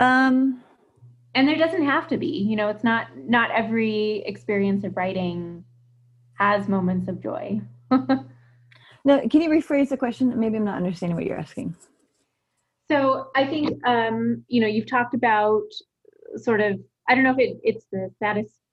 um 0.01 0.62
and 1.35 1.49
there 1.49 1.57
doesn't 1.57 1.85
have 1.85 2.07
to 2.09 2.17
be 2.17 2.27
you 2.27 2.57
know 2.57 2.69
it's 2.69 2.85
not 2.85 3.09
not 3.17 3.51
every 3.51 4.23
experience 4.27 4.85
of 4.85 4.97
writing 4.97 5.65
has 6.35 6.69
moments 6.69 7.09
of 7.09 7.23
joy 7.23 7.61
no 7.91 9.29
can 9.29 9.41
you 9.41 9.49
rephrase 9.49 9.89
the 9.89 9.97
question 9.97 10.39
maybe 10.39 10.57
i'm 10.57 10.65
not 10.65 10.77
understanding 10.77 11.17
what 11.17 11.25
you're 11.25 11.39
asking 11.39 11.75
so 12.91 13.29
i 13.35 13.47
think 13.47 13.73
um 13.87 14.45
you 14.49 14.61
know 14.61 14.67
you've 14.67 14.91
talked 14.91 15.15
about 15.15 15.62
sort 16.37 16.61
of 16.61 16.79
i 17.09 17.15
don't 17.15 17.25
know 17.25 17.33
if 17.33 17.39
it, 17.39 17.57
it's 17.62 17.87
the 17.91 18.11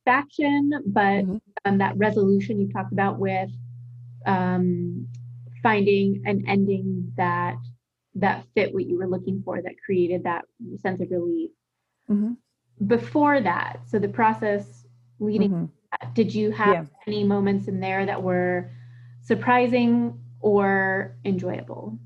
satisfaction 0.05 0.71
but 0.87 1.25
Mhm. 1.25 1.41
um, 1.65 1.77
that 1.77 1.97
resolution 1.97 2.59
you 2.59 2.69
talked 2.71 2.91
about 2.91 3.19
with 3.19 3.49
um 4.25 5.07
finding 5.61 6.21
an 6.25 6.43
ending 6.47 7.11
that 7.17 7.55
that 8.15 8.45
fit 8.55 8.73
what 8.73 8.85
you 8.85 8.97
were 8.97 9.07
looking 9.07 9.41
for 9.43 9.61
that 9.61 9.73
created 9.85 10.23
that 10.23 10.43
sense 10.81 11.01
of 11.01 11.09
relief 11.11 11.51
Mhm. 12.09 12.37
before 12.87 13.39
that 13.41 13.79
so 13.85 13.99
the 13.99 14.07
process 14.07 14.85
leading 15.19 15.49
Mhm. 15.49 15.69
that, 15.91 16.13
did 16.15 16.33
you 16.33 16.51
have 16.51 16.75
Yeah. 16.75 16.85
any 17.07 17.23
moments 17.23 17.67
in 17.67 17.79
there 17.79 18.05
that 18.05 18.21
were 18.21 18.69
surprising 19.21 20.19
or 20.41 21.15
enjoyable 21.25 21.97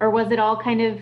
or 0.00 0.10
was 0.10 0.30
it 0.32 0.38
all 0.38 0.56
kind 0.56 0.80
of 0.80 1.00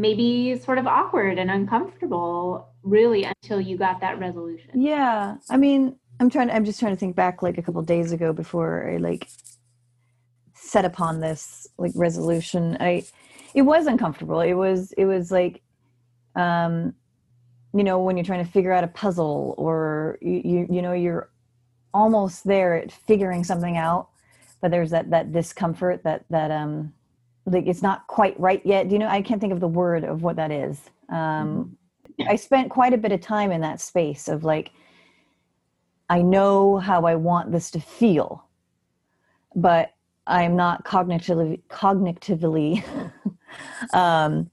maybe 0.00 0.58
sort 0.58 0.78
of 0.78 0.86
awkward 0.86 1.38
and 1.38 1.50
uncomfortable 1.50 2.68
really 2.82 3.24
until 3.24 3.60
you 3.60 3.76
got 3.76 4.00
that 4.00 4.18
resolution. 4.18 4.80
Yeah 4.80 5.36
i 5.50 5.56
mean 5.56 5.96
i'm 6.20 6.30
trying 6.30 6.50
i'm 6.50 6.64
just 6.64 6.78
trying 6.80 6.92
to 6.92 6.98
think 6.98 7.16
back 7.16 7.42
like 7.42 7.58
a 7.58 7.62
couple 7.62 7.82
days 7.82 8.12
ago 8.12 8.32
before 8.32 8.90
i 8.90 8.96
like 8.98 9.28
set 10.64 10.84
upon 10.84 11.20
this 11.20 11.68
like 11.78 11.92
resolution. 11.94 12.76
I 12.80 13.04
it 13.54 13.62
was 13.62 13.86
uncomfortable. 13.86 14.40
It 14.40 14.54
was 14.54 14.92
it 14.92 15.04
was 15.04 15.30
like 15.30 15.62
um 16.34 16.94
you 17.72 17.84
know 17.84 18.00
when 18.00 18.16
you're 18.16 18.24
trying 18.24 18.44
to 18.44 18.50
figure 18.50 18.72
out 18.72 18.82
a 18.82 18.88
puzzle 18.88 19.54
or 19.58 20.18
you 20.20 20.40
you, 20.44 20.66
you 20.70 20.82
know 20.82 20.92
you're 20.92 21.30
almost 21.92 22.44
there 22.44 22.74
at 22.76 22.90
figuring 22.90 23.44
something 23.44 23.76
out 23.76 24.08
but 24.60 24.72
there's 24.72 24.90
that 24.90 25.10
that 25.10 25.30
discomfort 25.30 26.02
that 26.02 26.24
that 26.28 26.50
um 26.50 26.92
like 27.46 27.66
it's 27.66 27.82
not 27.82 28.06
quite 28.06 28.38
right 28.40 28.62
yet. 28.64 28.88
Do 28.88 28.94
you 28.94 28.98
know 28.98 29.08
i 29.08 29.22
can't 29.22 29.40
think 29.40 29.52
of 29.52 29.60
the 29.60 29.68
word 29.68 30.04
of 30.04 30.22
what 30.22 30.36
that 30.36 30.50
is. 30.50 30.80
Um 31.08 31.76
i 32.28 32.36
spent 32.36 32.70
quite 32.70 32.92
a 32.92 32.98
bit 32.98 33.12
of 33.12 33.20
time 33.20 33.50
in 33.50 33.60
that 33.60 33.80
space 33.80 34.28
of 34.28 34.44
like 34.44 34.70
i 36.08 36.22
know 36.22 36.76
how 36.76 37.04
i 37.06 37.14
want 37.14 37.50
this 37.50 37.72
to 37.72 37.80
feel 37.80 38.44
but 39.56 39.94
i'm 40.26 40.54
not 40.54 40.84
cognitively 40.84 41.60
cognitively 41.68 42.84
um 43.94 44.48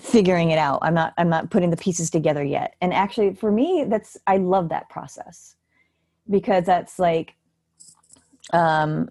figuring 0.00 0.50
it 0.50 0.58
out. 0.58 0.78
I'm 0.82 0.94
not 0.94 1.14
i'm 1.16 1.28
not 1.28 1.50
putting 1.50 1.70
the 1.70 1.76
pieces 1.76 2.10
together 2.10 2.44
yet. 2.44 2.74
And 2.80 2.92
actually 2.92 3.34
for 3.34 3.50
me 3.50 3.84
that's 3.88 4.16
i 4.26 4.36
love 4.36 4.68
that 4.68 4.88
process 4.88 5.56
because 6.28 6.64
that's 6.64 6.98
like 6.98 7.34
um 8.52 9.08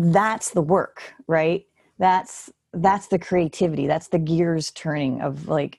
that's 0.00 0.50
the 0.50 0.62
work 0.62 1.14
right? 1.26 1.66
That's 1.98 2.50
that's 2.72 3.08
the 3.08 3.18
creativity. 3.18 3.86
That's 3.86 4.08
the 4.08 4.18
gears 4.18 4.70
turning 4.70 5.20
of 5.20 5.48
like 5.48 5.78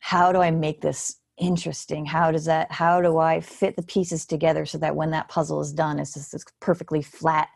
how 0.00 0.32
do 0.32 0.40
i 0.40 0.50
make 0.50 0.80
this 0.80 1.16
interesting? 1.38 2.04
How 2.06 2.30
does 2.32 2.44
that 2.46 2.72
how 2.72 3.00
do 3.00 3.18
i 3.18 3.40
fit 3.40 3.76
the 3.76 3.82
pieces 3.82 4.26
together 4.26 4.66
so 4.66 4.78
that 4.78 4.96
when 4.96 5.10
that 5.12 5.28
puzzle 5.28 5.60
is 5.60 5.72
done 5.72 5.98
it's 5.98 6.14
just 6.14 6.32
this 6.32 6.44
perfectly 6.60 7.02
flat 7.02 7.48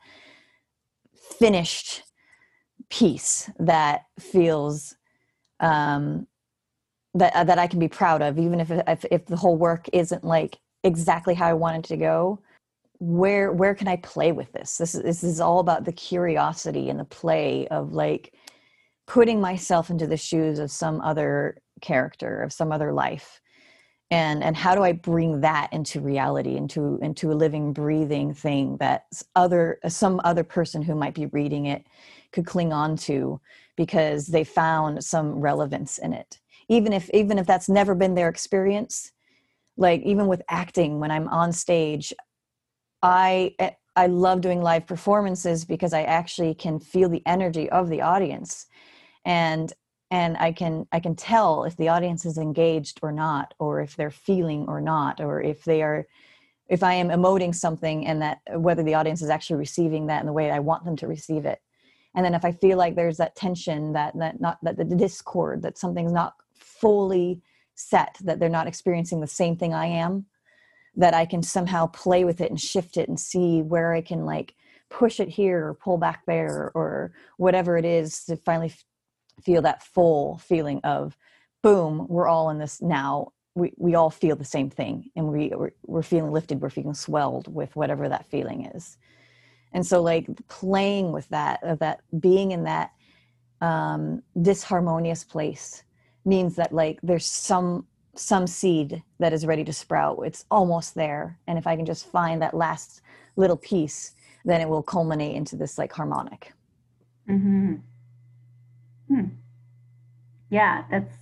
finished 1.39 2.03
piece 2.89 3.51
that 3.59 4.03
feels 4.19 4.95
um 5.61 6.27
that 7.15 7.35
uh, 7.35 7.45
that 7.45 7.59
i 7.59 7.67
can 7.67 7.79
be 7.81 7.89
proud 7.89 8.23
of 8.23 8.39
even 8.39 8.61
if, 8.61 8.71
if 8.71 9.05
if 9.11 9.27
the 9.27 9.37
whole 9.37 9.57
work 9.57 9.89
isn't 9.93 10.23
like 10.25 10.59
exactly 10.85 11.35
how 11.35 11.47
i 11.49 11.53
want 11.53 11.77
it 11.77 11.85
to 11.89 11.97
go 11.97 12.41
where 12.99 13.53
where 13.53 13.75
can 13.75 13.89
i 13.89 13.97
play 13.97 14.33
with 14.33 14.53
this? 14.53 14.79
This 14.79 14.95
is 14.95 15.03
this 15.03 15.25
is 15.25 15.41
all 15.41 15.59
about 15.61 15.85
the 15.85 15.93
curiosity 15.93 16.89
and 16.89 16.99
the 16.99 17.05
play 17.05 17.67
of 17.69 17.93
like 17.93 18.35
putting 19.07 19.41
myself 19.41 19.91
into 19.91 20.07
the 20.07 20.17
shoes 20.17 20.59
of 20.59 20.71
some 20.71 21.01
other 21.01 21.59
character 21.81 22.43
of 22.43 22.53
some 22.53 22.73
other 22.73 22.93
life. 22.93 23.41
And 24.11 24.43
and 24.45 24.57
how 24.57 24.75
do 24.75 24.83
i 24.83 24.93
bring 24.93 25.41
that 25.41 25.73
into 25.73 26.01
reality 26.01 26.57
into 26.57 26.99
into 27.03 27.33
a 27.33 27.35
living 27.35 27.73
breathing 27.73 28.33
thing 28.35 28.77
that 28.79 29.07
other 29.35 29.79
some 29.89 30.21
other 30.25 30.45
person 30.45 30.83
who 30.83 30.95
might 30.95 31.15
be 31.15 31.27
reading 31.27 31.67
it 31.67 31.87
could 32.33 32.47
cling 32.47 32.73
on 32.73 32.97
to 32.97 33.41
because 33.77 34.29
they 34.29 34.45
found 34.45 35.05
some 35.05 35.41
relevance 35.41 35.99
in 35.99 36.13
it. 36.13 36.41
Even 36.69 36.93
if 36.93 37.11
even 37.11 37.39
if 37.39 37.47
that's 37.47 37.69
never 37.69 37.95
been 37.95 38.15
their 38.15 38.29
experience 38.29 39.13
like 39.77 40.03
even 40.03 40.27
with 40.27 40.43
acting 40.49 41.01
when 41.01 41.11
i'm 41.11 41.29
on 41.29 41.53
stage 41.53 42.13
i 43.03 43.55
eh, 43.59 43.71
i 43.95 44.07
love 44.07 44.41
doing 44.41 44.63
live 44.63 44.87
performances 44.87 45.65
because 45.65 45.93
i 45.93 46.03
actually 46.03 46.55
can 46.55 46.79
feel 46.79 47.09
the 47.09 47.23
energy 47.27 47.69
of 47.71 47.89
the 47.89 48.01
audience. 48.03 48.67
And 49.25 49.73
and 50.11 50.37
i 50.39 50.53
can 50.53 50.87
i 50.93 51.01
can 51.01 51.17
tell 51.17 51.65
if 51.65 51.77
the 51.77 51.89
audience 51.89 52.25
is 52.25 52.39
engaged 52.39 53.01
or 53.03 53.13
not 53.13 53.55
or 53.59 53.81
if 53.81 53.97
they're 53.97 54.11
feeling 54.11 54.67
or 54.69 54.81
not 54.81 55.21
or 55.21 55.43
if 55.43 55.65
they 55.65 55.83
are 55.83 56.07
if 56.69 56.83
i 56.83 56.95
am 56.95 57.09
emoting 57.09 57.55
something 57.55 58.07
and 58.07 58.23
that 58.23 58.39
whether 58.55 58.83
the 58.83 58.95
audience 58.95 59.23
is 59.23 59.31
actually 59.31 59.57
receiving 59.57 60.07
that 60.07 60.21
in 60.21 60.27
the 60.27 60.33
way 60.33 60.51
i 60.51 60.59
want 60.59 60.85
them 60.85 60.97
to 60.97 61.07
receive 61.07 61.45
it. 61.45 61.61
And 62.15 62.25
then 62.25 62.35
if 62.35 62.45
i 62.45 62.53
feel 62.53 62.79
like 62.79 62.95
there's 62.95 63.19
that 63.19 63.37
tension 63.37 63.93
that 63.95 64.17
that 64.19 64.41
not 64.41 64.59
that 64.63 64.77
the 64.77 64.85
discord 64.85 65.63
that 65.63 65.79
something's 65.79 66.13
not 66.13 66.35
fully 66.55 67.43
set 67.75 68.17
that 68.23 68.39
they're 68.39 68.49
not 68.49 68.69
experiencing 68.69 69.21
the 69.21 69.27
same 69.27 69.57
thing 69.57 69.75
i 69.75 69.87
am 69.87 70.27
that 70.97 71.15
i 71.15 71.25
can 71.25 71.43
somehow 71.43 71.87
play 71.87 72.25
with 72.25 72.41
it 72.41 72.51
and 72.51 72.61
shift 72.61 72.97
it 72.97 73.09
and 73.09 73.21
see 73.21 73.63
where 73.63 73.93
i 73.93 74.01
can 74.01 74.25
like 74.25 74.55
push 74.89 75.21
it 75.21 75.29
here 75.29 75.69
or 75.69 75.75
pull 75.75 75.99
back 75.99 76.25
there 76.27 76.71
or 76.75 77.13
whatever 77.37 77.77
it 77.77 77.85
is 77.85 78.25
to 78.25 78.37
finally 78.37 78.69
f- 78.69 78.85
feel 79.43 79.63
that 79.63 79.83
full 79.83 80.39
feeling 80.39 80.81
of 80.85 81.17
boom 81.63 82.07
we're 82.09 82.29
all 82.29 82.51
in 82.51 82.59
this 82.59 82.81
now. 82.81 83.33
We, 83.55 83.73
we 83.79 83.95
all 83.95 84.11
feel 84.11 84.37
the 84.37 84.45
same 84.45 84.71
thing 84.71 85.11
and 85.17 85.29
we 85.29 85.51
we're, 85.55 85.73
we're 85.85 86.03
feeling 86.03 86.31
lifted 86.31 86.61
we're 86.61 86.71
feeling 86.71 86.95
swelled 86.95 87.53
with 87.53 87.75
whatever 87.75 88.09
that 88.09 88.27
feeling 88.27 88.67
is. 88.67 88.99
And 89.73 89.85
so 89.85 90.03
like 90.03 90.29
playing 90.49 91.13
with 91.13 91.29
that 91.31 91.63
of 91.63 91.79
that 91.81 92.03
being 92.21 92.53
in 92.53 92.65
that 92.65 92.93
um 93.61 94.23
disharmonious 94.37 95.27
place 95.27 95.83
means 96.25 96.57
that 96.57 96.73
like 96.73 97.01
there's 97.03 97.27
some 97.27 97.87
some 98.19 98.47
seed 98.47 99.03
that 99.19 99.33
is 99.33 99.47
ready 99.47 99.65
to 99.65 99.73
sprout 99.73 100.19
it's 100.25 100.45
almost 100.51 100.95
there 100.95 101.39
and 101.47 101.59
if 101.59 101.67
i 101.67 101.77
can 101.77 101.87
just 101.87 102.11
find 102.11 102.41
that 102.41 102.55
last 102.55 103.03
little 103.37 103.57
piece 103.57 104.15
then 104.45 104.61
it 104.61 104.69
will 104.69 104.83
culminate 104.83 105.37
into 105.37 105.57
this 105.57 105.79
like 105.79 105.93
harmonic 105.93 106.53
Mm-hmm. 107.29 107.75
Hmm. 109.09 109.25
Yeah, 110.51 110.85
that's 110.91 111.15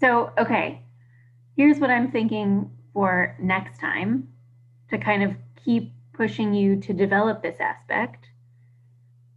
so 0.00 0.32
okay. 0.38 0.82
Here's 1.56 1.78
what 1.78 1.90
I'm 1.90 2.10
thinking 2.10 2.70
for 2.92 3.36
next 3.40 3.78
time 3.78 4.28
to 4.90 4.98
kind 4.98 5.22
of 5.22 5.34
keep 5.64 5.92
pushing 6.14 6.54
you 6.54 6.80
to 6.80 6.92
develop 6.92 7.42
this 7.42 7.60
aspect. 7.60 8.26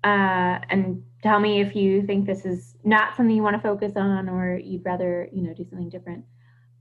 Uh, 0.04 0.60
and 0.70 1.04
tell 1.22 1.39
me 1.39 1.60
if 1.60 1.76
you 1.76 2.06
think 2.06 2.26
this 2.26 2.45
is 2.45 2.76
not 2.84 3.16
something 3.18 3.36
you 3.36 3.43
want 3.43 3.56
to 3.56 3.62
focus 3.62 3.93
on 3.97 4.30
or 4.30 4.58
you'd 4.58 4.86
rather, 4.86 5.28
you 5.34 5.41
know, 5.41 5.54
do 5.54 5.66
something 5.70 5.89
different. 5.89 6.24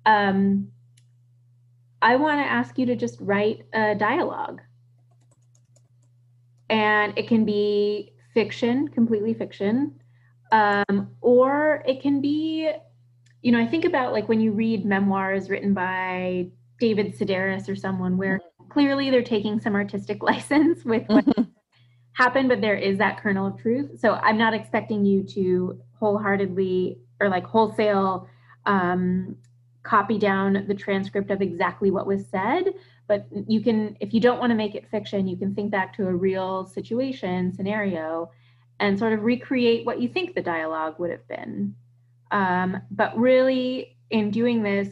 Um, 0.06 0.68
I 2.00 2.16
want 2.16 2.40
to 2.40 2.50
ask 2.50 2.78
you 2.78 2.86
to 2.86 2.96
just 2.96 3.18
write 3.20 3.66
a 3.72 3.94
dialogue. 3.94 4.60
And 6.70 7.16
it 7.16 7.28
can 7.28 7.44
be 7.44 8.12
fiction, 8.34 8.88
completely 8.88 9.34
fiction, 9.34 9.98
um, 10.52 11.10
or 11.20 11.82
it 11.86 12.00
can 12.00 12.20
be, 12.20 12.70
you 13.42 13.52
know, 13.52 13.58
I 13.58 13.66
think 13.66 13.84
about 13.84 14.12
like 14.12 14.28
when 14.28 14.40
you 14.40 14.52
read 14.52 14.84
memoirs 14.84 15.50
written 15.50 15.74
by 15.74 16.48
David 16.78 17.18
Sedaris 17.18 17.68
or 17.68 17.74
someone 17.74 18.16
where 18.16 18.40
clearly 18.68 19.10
they're 19.10 19.22
taking 19.22 19.58
some 19.60 19.74
artistic 19.74 20.22
license 20.22 20.84
with 20.84 21.06
what 21.08 21.24
happened, 22.12 22.48
but 22.48 22.60
there 22.60 22.76
is 22.76 22.98
that 22.98 23.20
kernel 23.20 23.48
of 23.48 23.60
truth. 23.60 23.98
So 23.98 24.14
I'm 24.14 24.38
not 24.38 24.54
expecting 24.54 25.04
you 25.04 25.22
to 25.34 25.80
wholeheartedly 25.98 26.98
or 27.20 27.28
like 27.28 27.44
wholesale 27.44 28.28
um, 28.66 29.36
copy 29.88 30.18
down 30.18 30.64
the 30.68 30.74
transcript 30.74 31.30
of 31.30 31.40
exactly 31.40 31.90
what 31.90 32.06
was 32.06 32.26
said, 32.26 32.74
but 33.06 33.26
you 33.46 33.62
can 33.62 33.96
if 34.00 34.12
you 34.12 34.20
don't 34.20 34.38
want 34.38 34.50
to 34.50 34.54
make 34.54 34.74
it 34.74 34.86
fiction 34.90 35.26
you 35.26 35.36
can 35.36 35.54
think 35.54 35.70
back 35.70 35.96
to 35.96 36.06
a 36.06 36.14
real 36.14 36.66
situation 36.66 37.52
scenario 37.54 38.30
and 38.80 38.98
sort 38.98 39.14
of 39.14 39.22
recreate 39.22 39.86
what 39.86 40.00
you 40.00 40.08
think 40.08 40.34
the 40.34 40.42
dialogue 40.42 40.94
would 40.98 41.10
have 41.10 41.26
been. 41.26 41.74
Um, 42.30 42.82
but 42.90 43.16
really 43.18 43.96
in 44.10 44.30
doing 44.30 44.62
this 44.62 44.88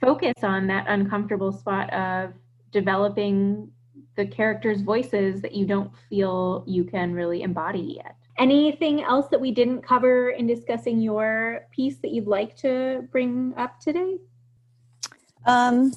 focus 0.00 0.44
on 0.44 0.68
that 0.68 0.86
uncomfortable 0.88 1.50
spot 1.50 1.92
of 1.92 2.32
developing 2.70 3.68
the 4.14 4.26
characters 4.26 4.80
voices 4.80 5.42
that 5.42 5.54
you 5.54 5.66
don't 5.66 5.90
feel 6.08 6.62
you 6.66 6.84
can 6.84 7.12
really 7.12 7.42
embody 7.42 8.00
yet 8.04 8.17
anything 8.38 9.02
else 9.02 9.28
that 9.30 9.40
we 9.40 9.50
didn't 9.50 9.82
cover 9.82 10.30
in 10.30 10.46
discussing 10.46 11.00
your 11.00 11.66
piece 11.72 11.98
that 11.98 12.12
you'd 12.12 12.26
like 12.26 12.56
to 12.56 13.06
bring 13.10 13.54
up 13.56 13.80
today? 13.80 14.18
Um 15.46 15.92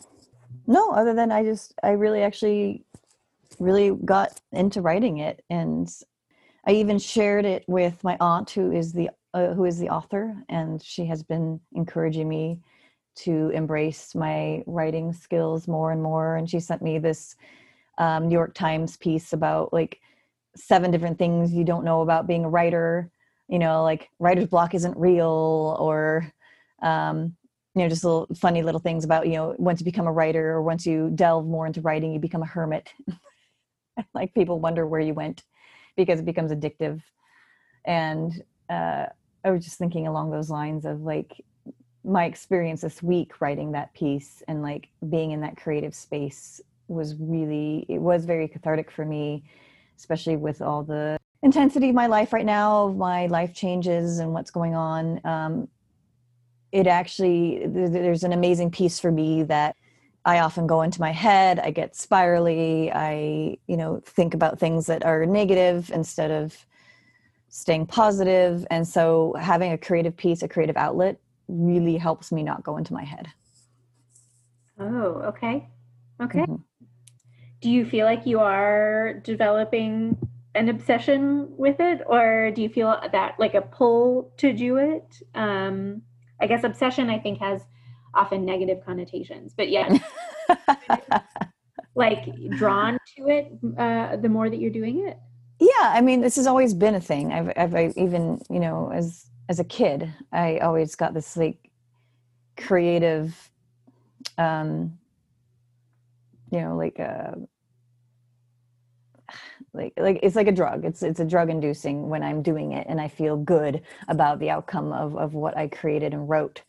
no 0.67 0.91
other 0.91 1.13
than 1.13 1.31
i 1.31 1.43
just 1.43 1.73
i 1.83 1.91
really 1.91 2.21
actually 2.21 2.83
really 3.59 3.91
got 4.05 4.39
into 4.51 4.81
writing 4.81 5.17
it 5.17 5.43
and 5.49 5.89
i 6.65 6.71
even 6.71 6.97
shared 6.97 7.45
it 7.45 7.63
with 7.67 8.03
my 8.03 8.17
aunt 8.19 8.49
who 8.49 8.71
is 8.71 8.93
the 8.93 9.09
uh, 9.33 9.53
who 9.53 9.65
is 9.65 9.79
the 9.79 9.89
author 9.89 10.35
and 10.49 10.81
she 10.81 11.05
has 11.05 11.23
been 11.23 11.59
encouraging 11.73 12.27
me 12.27 12.59
to 13.15 13.49
embrace 13.49 14.15
my 14.15 14.63
writing 14.65 15.13
skills 15.13 15.67
more 15.67 15.91
and 15.91 16.01
more 16.01 16.35
and 16.35 16.49
she 16.49 16.59
sent 16.59 16.81
me 16.81 16.97
this 16.97 17.35
um, 17.97 18.27
new 18.27 18.35
york 18.35 18.53
times 18.53 18.97
piece 18.97 19.33
about 19.33 19.71
like 19.73 19.99
seven 20.55 20.91
different 20.91 21.17
things 21.17 21.53
you 21.53 21.63
don't 21.63 21.85
know 21.85 22.01
about 22.01 22.27
being 22.27 22.45
a 22.45 22.49
writer 22.49 23.09
you 23.47 23.59
know 23.59 23.83
like 23.83 24.09
writer's 24.19 24.47
block 24.47 24.73
isn't 24.73 24.97
real 24.97 25.77
or 25.79 26.31
um, 26.81 27.35
you 27.75 27.83
know 27.83 27.89
just 27.89 28.03
little 28.03 28.27
funny 28.35 28.63
little 28.63 28.79
things 28.79 29.05
about 29.05 29.27
you 29.27 29.33
know 29.33 29.55
once 29.57 29.79
you 29.79 29.85
become 29.85 30.07
a 30.07 30.11
writer 30.11 30.51
or 30.51 30.61
once 30.61 30.85
you 30.85 31.11
delve 31.15 31.45
more 31.45 31.67
into 31.67 31.81
writing 31.81 32.13
you 32.13 32.19
become 32.19 32.43
a 32.43 32.47
hermit. 32.47 32.89
Like 34.15 34.33
people 34.33 34.59
wonder 34.59 34.87
where 34.87 35.01
you 35.01 35.13
went 35.13 35.43
because 35.95 36.19
it 36.19 36.25
becomes 36.25 36.51
addictive. 36.51 37.01
And 37.85 38.41
uh, 38.69 39.05
i 39.43 39.51
was 39.51 39.63
just 39.63 39.77
thinking 39.77 40.07
along 40.07 40.31
those 40.31 40.49
lines 40.49 40.85
of 40.85 41.01
like 41.01 41.43
my 42.03 42.25
experience 42.25 42.81
this 42.81 43.03
week 43.03 43.41
writing 43.41 43.71
that 43.71 43.93
piece 43.93 44.41
and 44.47 44.61
like 44.61 44.89
being 45.09 45.31
in 45.31 45.41
that 45.41 45.57
creative 45.57 45.93
space 45.93 46.61
was 46.87 47.15
really 47.15 47.85
it 47.89 47.99
was 47.99 48.25
very 48.25 48.47
cathartic 48.47 48.89
for 48.89 49.05
me 49.05 49.43
especially 50.01 50.35
with 50.35 50.63
all 50.63 50.81
the 50.83 51.15
intensity 51.43 51.89
of 51.89 51.95
my 51.95 52.07
life 52.07 52.33
right 52.33 52.45
now 52.45 52.87
my 52.97 53.27
life 53.27 53.53
changes 53.53 54.17
and 54.17 54.33
what's 54.33 54.49
going 54.49 54.73
on 54.73 55.21
um, 55.25 55.67
it 56.71 56.87
actually 56.87 57.63
there's 57.67 58.23
an 58.23 58.33
amazing 58.33 58.71
piece 58.71 58.99
for 58.99 59.11
me 59.11 59.43
that 59.43 59.75
i 60.25 60.39
often 60.39 60.65
go 60.65 60.81
into 60.81 60.99
my 60.99 61.11
head 61.11 61.59
i 61.59 61.69
get 61.69 61.95
spirally 61.95 62.91
i 62.91 63.55
you 63.67 63.77
know 63.77 64.01
think 64.05 64.33
about 64.33 64.57
things 64.57 64.87
that 64.87 65.05
are 65.05 65.23
negative 65.25 65.91
instead 65.93 66.31
of 66.31 66.65
staying 67.49 67.85
positive. 67.85 68.65
and 68.71 68.87
so 68.87 69.35
having 69.39 69.71
a 69.71 69.77
creative 69.77 70.17
piece 70.17 70.41
a 70.41 70.47
creative 70.47 70.77
outlet 70.77 71.19
really 71.47 71.97
helps 71.97 72.31
me 72.31 72.41
not 72.41 72.63
go 72.63 72.77
into 72.77 72.93
my 72.93 73.03
head 73.03 73.27
oh 74.79 75.21
okay 75.31 75.67
okay 76.19 76.39
mm-hmm. 76.39 76.55
Do 77.61 77.69
you 77.69 77.85
feel 77.85 78.05
like 78.05 78.25
you 78.25 78.39
are 78.39 79.15
developing 79.23 80.17
an 80.55 80.67
obsession 80.67 81.47
with 81.57 81.79
it 81.79 82.01
or 82.07 82.51
do 82.51 82.61
you 82.61 82.69
feel 82.69 82.99
that 83.11 83.35
like 83.39 83.53
a 83.53 83.61
pull 83.61 84.33
to 84.37 84.51
do 84.51 84.77
it 84.77 85.21
um 85.35 86.01
I 86.41 86.47
guess 86.47 86.63
obsession 86.63 87.09
I 87.09 87.19
think 87.19 87.39
has 87.39 87.61
often 88.13 88.45
negative 88.45 88.83
connotations, 88.85 89.53
but 89.55 89.69
yeah, 89.69 89.97
like 91.95 92.27
drawn 92.51 92.97
to 93.17 93.27
it 93.27 93.51
uh, 93.77 94.17
the 94.17 94.29
more 94.29 94.49
that 94.49 94.59
you're 94.59 94.71
doing 94.71 95.07
it. 95.07 95.17
Yeah, 95.59 95.69
I 95.81 96.01
mean, 96.01 96.21
this 96.21 96.35
has 96.37 96.47
always 96.47 96.73
been 96.73 96.95
a 96.95 97.01
thing. 97.01 97.31
I've, 97.31 97.51
I've 97.55 97.75
I 97.75 97.93
even 97.95 98.41
you 98.49 98.59
know 98.59 98.91
as 98.91 99.27
as 99.49 99.59
a 99.59 99.63
kid, 99.63 100.11
I 100.31 100.57
always 100.59 100.95
got 100.95 101.13
this 101.13 101.37
like 101.37 101.69
creative, 102.57 103.49
um, 104.37 104.97
you 106.51 106.61
know, 106.61 106.75
like 106.75 106.99
a 106.99 107.33
uh, 107.33 107.35
like 109.73 109.93
like 109.97 110.19
it's 110.21 110.35
like 110.35 110.47
a 110.47 110.51
drug. 110.51 110.85
It's 110.85 111.01
it's 111.01 111.19
a 111.19 111.25
drug 111.25 111.49
inducing 111.49 112.09
when 112.09 112.23
i'm 112.23 112.41
doing 112.41 112.73
it 112.73 112.87
and 112.89 112.99
i 112.99 113.07
feel 113.07 113.37
good 113.37 113.81
about 114.07 114.39
the 114.39 114.49
outcome 114.49 114.91
of 114.91 115.15
of 115.15 115.33
what 115.33 115.57
i 115.57 115.67
created 115.67 116.13
and 116.13 116.27
wrote. 116.27 116.61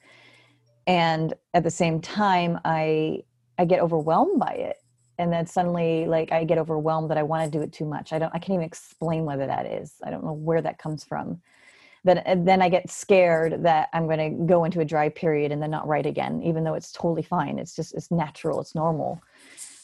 And 0.87 1.35
at 1.55 1.65
the 1.65 1.71
same 1.71 2.01
time 2.01 2.61
i 2.65 3.23
i 3.59 3.65
get 3.65 3.81
overwhelmed 3.81 4.39
by 4.39 4.53
it. 4.53 4.77
And 5.19 5.33
then 5.33 5.47
suddenly 5.47 6.07
like 6.07 6.31
i 6.33 6.45
get 6.45 6.59
overwhelmed 6.59 7.11
that 7.11 7.19
i 7.19 7.23
want 7.23 7.51
to 7.51 7.59
do 7.59 7.63
it 7.63 7.73
too 7.73 7.87
much. 7.87 8.13
I 8.13 8.19
don't 8.19 8.35
i 8.35 8.39
can't 8.39 8.55
even 8.55 8.67
explain 8.67 9.25
whether 9.25 9.47
that 9.47 9.67
is. 9.67 9.95
I 10.05 10.11
don't 10.11 10.25
know 10.25 10.33
where 10.33 10.63
that 10.63 10.79
comes 10.79 11.03
from. 11.03 11.41
Then 12.05 12.45
then 12.45 12.63
i 12.63 12.69
get 12.69 12.89
scared 12.89 13.65
that 13.65 13.89
i'm 13.93 14.07
going 14.07 14.39
to 14.39 14.47
go 14.47 14.65
into 14.65 14.81
a 14.81 14.85
dry 14.85 15.09
period 15.09 15.51
and 15.51 15.61
then 15.61 15.71
not 15.71 15.89
write 15.89 16.07
again 16.07 16.41
even 16.45 16.63
though 16.63 16.75
it's 16.75 16.93
totally 16.93 17.23
fine. 17.23 17.59
It's 17.59 17.75
just 17.75 17.95
it's 17.95 18.13
natural. 18.13 18.61
It's 18.61 18.77
normal 18.77 19.21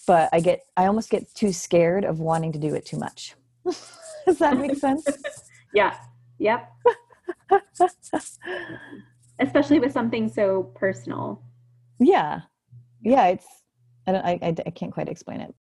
but 0.09 0.31
I 0.33 0.41
get 0.41 0.65
I 0.75 0.87
almost 0.87 1.11
get 1.11 1.33
too 1.35 1.53
scared 1.53 2.05
of 2.07 2.19
wanting 2.19 2.53
to 2.53 2.59
do 2.59 2.75
it 2.75 2.87
too 2.87 2.97
much. 2.97 3.35
Does 4.27 4.39
that 4.39 4.59
make 4.59 4.77
sense? 4.77 5.07
yeah. 5.75 5.97
Yep. 6.39 6.73
Especially 9.39 9.79
with 9.79 9.93
something 9.93 10.31
so 10.31 10.73
personal. 10.75 11.43
Yeah. 12.01 12.41
Yeah, 13.03 13.27
it's 13.27 13.47
I 14.07 14.13
don't 14.13 14.25
I, 14.25 14.39
I, 14.43 14.55
I 14.67 14.71
can't 14.71 14.93
quite 14.93 15.11
explain 15.11 15.43
it. 15.43 15.55